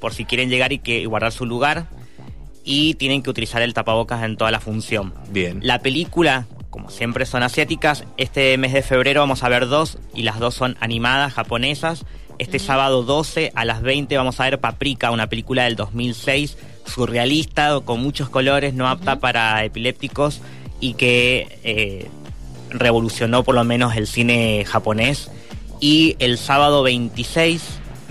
por 0.00 0.12
si 0.12 0.24
quieren 0.24 0.50
llegar 0.50 0.72
y, 0.72 0.78
que, 0.78 0.98
y 0.98 1.04
guardar 1.04 1.32
su 1.32 1.46
lugar, 1.46 1.86
y 2.66 2.94
tienen 2.94 3.22
que 3.22 3.30
utilizar 3.30 3.62
el 3.62 3.72
tapabocas 3.72 4.24
en 4.24 4.36
toda 4.36 4.50
la 4.50 4.60
función. 4.60 5.14
Bien. 5.30 5.60
La 5.62 5.78
película, 5.78 6.46
como 6.68 6.90
siempre 6.90 7.24
son 7.24 7.44
asiáticas, 7.44 8.04
este 8.16 8.58
mes 8.58 8.72
de 8.72 8.82
febrero 8.82 9.20
vamos 9.20 9.44
a 9.44 9.48
ver 9.48 9.68
dos 9.68 9.98
y 10.12 10.24
las 10.24 10.40
dos 10.40 10.54
son 10.54 10.76
animadas 10.80 11.32
japonesas. 11.32 12.04
Este 12.38 12.58
sábado 12.58 13.04
12 13.04 13.52
a 13.54 13.64
las 13.64 13.80
20 13.80 14.14
vamos 14.16 14.40
a 14.40 14.44
ver 14.44 14.58
Paprika, 14.58 15.12
una 15.12 15.28
película 15.28 15.62
del 15.62 15.76
2006, 15.76 16.58
surrealista, 16.84 17.80
con 17.82 18.02
muchos 18.02 18.28
colores, 18.28 18.74
no 18.74 18.88
apta 18.88 19.20
para 19.20 19.64
epilépticos 19.64 20.42
y 20.80 20.94
que 20.94 21.60
eh, 21.62 22.10
revolucionó 22.70 23.44
por 23.44 23.54
lo 23.54 23.62
menos 23.62 23.96
el 23.96 24.08
cine 24.08 24.64
japonés. 24.66 25.30
Y 25.80 26.16
el 26.18 26.36
sábado 26.36 26.82
26 26.82 27.62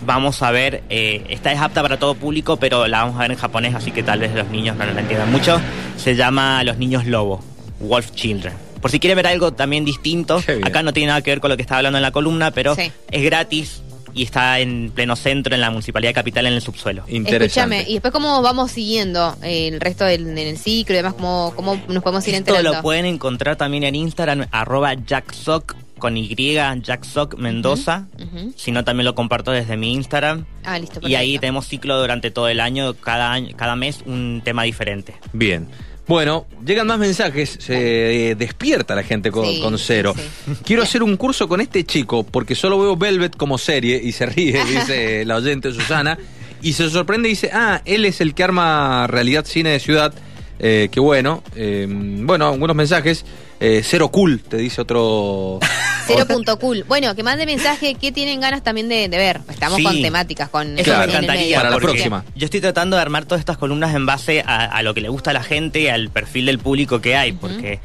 vamos 0.05 0.41
a 0.41 0.51
ver, 0.51 0.84
eh, 0.89 1.25
esta 1.29 1.51
es 1.51 1.60
apta 1.60 1.81
para 1.81 1.97
todo 1.97 2.15
público, 2.15 2.58
pero 2.58 2.88
la 2.88 3.03
vamos 3.03 3.15
a 3.17 3.19
ver 3.23 3.31
en 3.31 3.38
japonés, 3.38 3.75
así 3.75 3.91
que 3.91 4.03
tal 4.03 4.19
vez 4.19 4.34
los 4.36 4.47
niños 4.49 4.75
no 4.77 4.86
la 4.86 4.99
entiendan 4.99 5.31
mucho. 5.31 5.60
Se 5.97 6.15
llama 6.15 6.63
Los 6.63 6.77
Niños 6.77 7.05
Lobo, 7.05 7.43
Wolf 7.79 8.12
Children. 8.12 8.53
Por 8.81 8.91
si 8.91 8.99
quieren 8.99 9.15
ver 9.15 9.27
algo 9.27 9.51
también 9.53 9.84
distinto, 9.86 10.41
acá 10.63 10.84
no 10.84 10.93
tiene 10.93 11.08
nada 11.08 11.21
que 11.21 11.31
ver 11.31 11.39
con 11.39 11.49
lo 11.49 11.55
que 11.55 11.63
estaba 11.63 11.77
hablando 11.79 11.97
en 11.97 12.03
la 12.03 12.12
columna, 12.12 12.51
pero 12.51 12.75
Sí. 12.75 12.91
es 13.10 13.23
gratis 13.23 13.81
y 14.13 14.23
está 14.23 14.60
en 14.60 14.91
pleno 14.93 15.15
centro, 15.15 15.55
en 15.55 15.62
la 15.62 15.71
Municipalidad 15.71 16.13
Capital, 16.13 16.45
en 16.45 16.53
el 16.53 16.62
subsuelo. 16.62 17.03
Interesante. 17.08 17.45
Escúchame, 17.47 17.89
y 17.89 17.93
después 17.93 18.13
cómo 18.13 18.41
vamos 18.41 18.71
siguiendo 18.71 19.36
eh, 19.43 19.69
el 19.69 19.81
resto 19.81 20.05
del 20.05 20.27
en 20.27 20.38
el 20.38 20.58
ciclo 20.58 20.93
y 20.93 20.97
demás, 20.97 21.15
cómo, 21.15 21.51
cómo 21.55 21.75
nos 21.89 22.03
podemos 22.03 22.25
ir 22.27 22.36
Esto 22.36 22.51
enterando. 22.51 22.73
lo 22.77 22.81
pueden 22.81 23.05
encontrar 23.05 23.55
también 23.55 23.84
en 23.84 23.95
Instagram, 23.95 24.45
arroba 24.51 24.93
jacksock 24.93 25.75
con 26.06 26.18
Y, 26.18 26.36
jacksock 26.84 27.36
Mendoza. 27.39 28.06
Ujú. 28.24 28.54
Si 28.56 28.72
no, 28.72 28.84
también 28.84 29.06
lo 29.06 29.15
comparto 29.15 29.50
desde 29.50 29.76
mi 29.76 29.91
Instagram. 29.94 30.46
Ah, 30.63 30.78
listo. 30.78 31.00
Y 31.02 31.15
ahí 31.15 31.30
perfecto. 31.30 31.41
tenemos 31.41 31.68
ciclo 31.68 32.00
durante 32.00 32.30
todo 32.30 32.48
el 32.48 32.60
año, 32.60 32.94
cada 32.94 33.32
año, 33.32 33.56
cada 33.58 33.76
mes 33.76 34.04
un 34.06 34.44
tema 34.46 34.62
diferente. 34.62 35.15
Bien. 35.34 35.68
Bueno, 36.06 36.46
llegan 36.63 36.86
más 36.86 37.00
mensajes, 37.00 37.58
se 37.60 38.30
eh, 38.30 38.36
despierta 38.36 38.94
la 38.94 39.02
gente 39.02 39.32
con, 39.32 39.48
Sí, 39.48 39.60
con 39.60 39.80
cero. 39.80 40.13
sí. 40.15 40.54
Quiero 40.63 40.84
hacer 40.84 41.02
un 41.02 41.18
curso 41.18 41.48
con 41.48 41.60
este 41.60 41.84
chico 41.86 42.24
porque 42.24 42.54
solo 42.54 42.80
veo 42.80 42.96
Velvet 42.96 43.36
como 43.36 43.58
serie 43.58 44.00
y 44.04 44.12
se 44.12 44.28
ríe, 44.28 44.63
dice 44.70 45.26
la 45.26 45.38
oyente 45.38 45.72
Susana. 45.72 46.20
Y 46.62 46.74
se 46.74 46.88
sorprende 46.91 47.30
y 47.30 47.32
dice, 47.32 47.50
ah, 47.52 47.82
él 47.84 48.06
es 48.06 48.22
el 48.22 48.36
que 48.36 48.44
arma 48.44 49.08
realidad 49.08 49.44
cine 49.46 49.72
de 49.72 49.80
ciudad. 49.80 50.13
Eh, 50.60 50.89
qué 50.91 51.00
bueno. 51.00 51.41
Eh, 51.56 51.88
bueno, 51.89 52.48
algunos 52.50 52.76
mensajes. 52.76 53.26
Eh, 53.60 53.82
cero 53.84 54.10
cool, 54.10 54.41
te 54.41 54.58
dice 54.58 54.82
otro... 54.82 55.60
Cero 56.08 56.26
punto 56.28 56.60
cool. 56.60 56.84
Bueno, 56.88 57.15
que 57.15 57.24
mande 57.24 57.48
mensaje 57.48 57.96
que 57.96 58.12
tienen 58.12 58.39
ganas 58.39 58.62
también 58.63 58.88
de, 58.89 59.10
de 59.10 59.18
ver. 59.18 59.41
Estamos 59.50 59.78
Sí. 59.78 59.84
con 59.84 60.00
temáticas, 60.04 60.50
con 60.50 60.78
Eso 60.78 60.84
Claro. 60.84 61.08
me 61.08 61.13
encantaría. 61.13 61.58
Para 61.58 61.72
la 61.72 61.78
próxima. 61.78 62.24
Yo 62.36 62.46
estoy 62.46 62.62
tratando 62.62 62.96
de 62.96 63.02
armar 63.02 63.26
todas 63.26 63.39
estas 63.39 63.58
columnas 63.58 63.96
en 63.96 64.06
base 64.06 64.44
a, 64.46 64.65
a 64.65 64.84
lo 64.84 64.94
que 64.94 65.02
le 65.02 65.10
gusta 65.10 65.32
a 65.32 65.34
la 65.34 65.41
gente 65.41 65.80
y 65.80 65.88
al 65.88 66.10
perfil 66.12 66.46
del 66.46 66.60
público 66.60 67.02
que 67.02 67.15
hay, 67.15 67.32
porque 67.32 67.80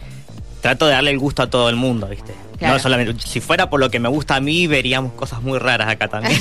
trato 0.61 0.87
de 0.87 0.93
darle 0.93 1.13
el 1.13 1.19
gusto 1.19 1.43
a 1.43 1.49
todo 1.49 1.71
el 1.71 1.77
mundo, 1.77 2.09
¿viste? 2.09 2.35
Claro. 2.61 2.75
No 2.75 2.81
solamente, 2.81 3.27
si 3.27 3.41
fuera 3.41 3.71
por 3.71 3.81
lo 3.81 3.91
que 3.91 3.99
me 3.99 4.11
gusta 4.11 4.37
a 4.37 4.41
mí, 4.41 4.67
veríamos 4.67 5.15
cosas 5.15 5.41
muy 5.41 5.59
raras 5.59 5.89
acá 5.89 6.09
también. 6.09 6.39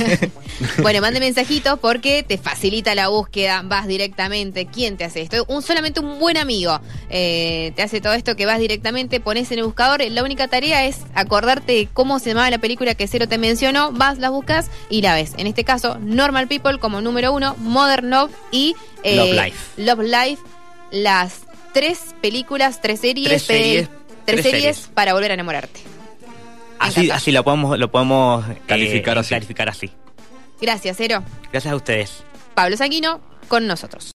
bueno, 0.81 0.99
mande 0.99 1.21
mensajitos 1.21 1.79
porque 1.79 2.23
te 2.23 2.37
facilita 2.37 2.93
la 2.93 3.07
búsqueda, 3.07 3.61
vas 3.63 3.87
directamente. 3.87 4.65
¿Quién 4.65 4.97
te 4.97 5.05
hace 5.05 5.21
esto? 5.21 5.45
Un 5.47 5.61
solamente 5.61 6.01
un 6.01 6.19
buen 6.19 6.35
amigo 6.35 6.81
eh, 7.09 7.71
te 7.77 7.83
hace 7.83 8.01
todo 8.01 8.11
esto 8.11 8.35
que 8.35 8.45
vas 8.45 8.59
directamente, 8.59 9.21
pones 9.21 9.49
en 9.53 9.59
el 9.59 9.65
buscador. 9.65 10.01
La 10.11 10.21
única 10.21 10.49
tarea 10.49 10.85
es 10.85 10.97
acordarte 11.15 11.71
de 11.71 11.87
cómo 11.87 12.19
se 12.19 12.31
llamaba 12.31 12.49
la 12.49 12.57
película 12.57 12.95
que 12.95 13.07
Cero 13.07 13.29
te 13.29 13.37
mencionó, 13.37 13.93
vas, 13.93 14.17
la 14.17 14.29
buscas 14.29 14.69
y 14.89 15.01
la 15.01 15.15
ves. 15.15 15.35
En 15.37 15.47
este 15.47 15.63
caso, 15.63 15.99
Normal 16.01 16.49
People 16.49 16.79
como 16.79 16.99
número 16.99 17.31
uno, 17.31 17.55
Modern 17.59 18.09
Love 18.09 18.31
y 18.51 18.75
eh, 19.03 19.15
Love 19.15 19.45
Life. 19.45 19.57
Love 19.77 19.99
Life, 20.01 20.43
las 20.91 21.39
tres 21.73 21.99
películas, 22.21 22.81
tres 22.81 22.99
series, 22.99 23.27
Tres 23.27 23.43
series, 23.43 23.89
tres 24.25 24.41
series 24.41 24.75
series. 24.75 24.89
para 24.93 25.13
volver 25.13 25.31
a 25.31 25.35
enamorarte. 25.35 25.79
Así, 26.79 27.11
así 27.11 27.31
lo 27.31 27.43
podemos, 27.43 27.77
lo 27.77 27.91
podemos 27.91 28.47
eh, 28.49 28.57
Calificar 28.67 29.17
así. 29.17 29.29
Clarificar 29.29 29.69
así. 29.69 29.91
Gracias, 30.61 30.97
Cero. 30.97 31.23
Gracias 31.51 31.71
a 31.71 31.75
ustedes. 31.75 32.23
Pablo 32.53 32.75
Sanguino 32.77 33.21
con 33.47 33.67
nosotros. 33.67 34.11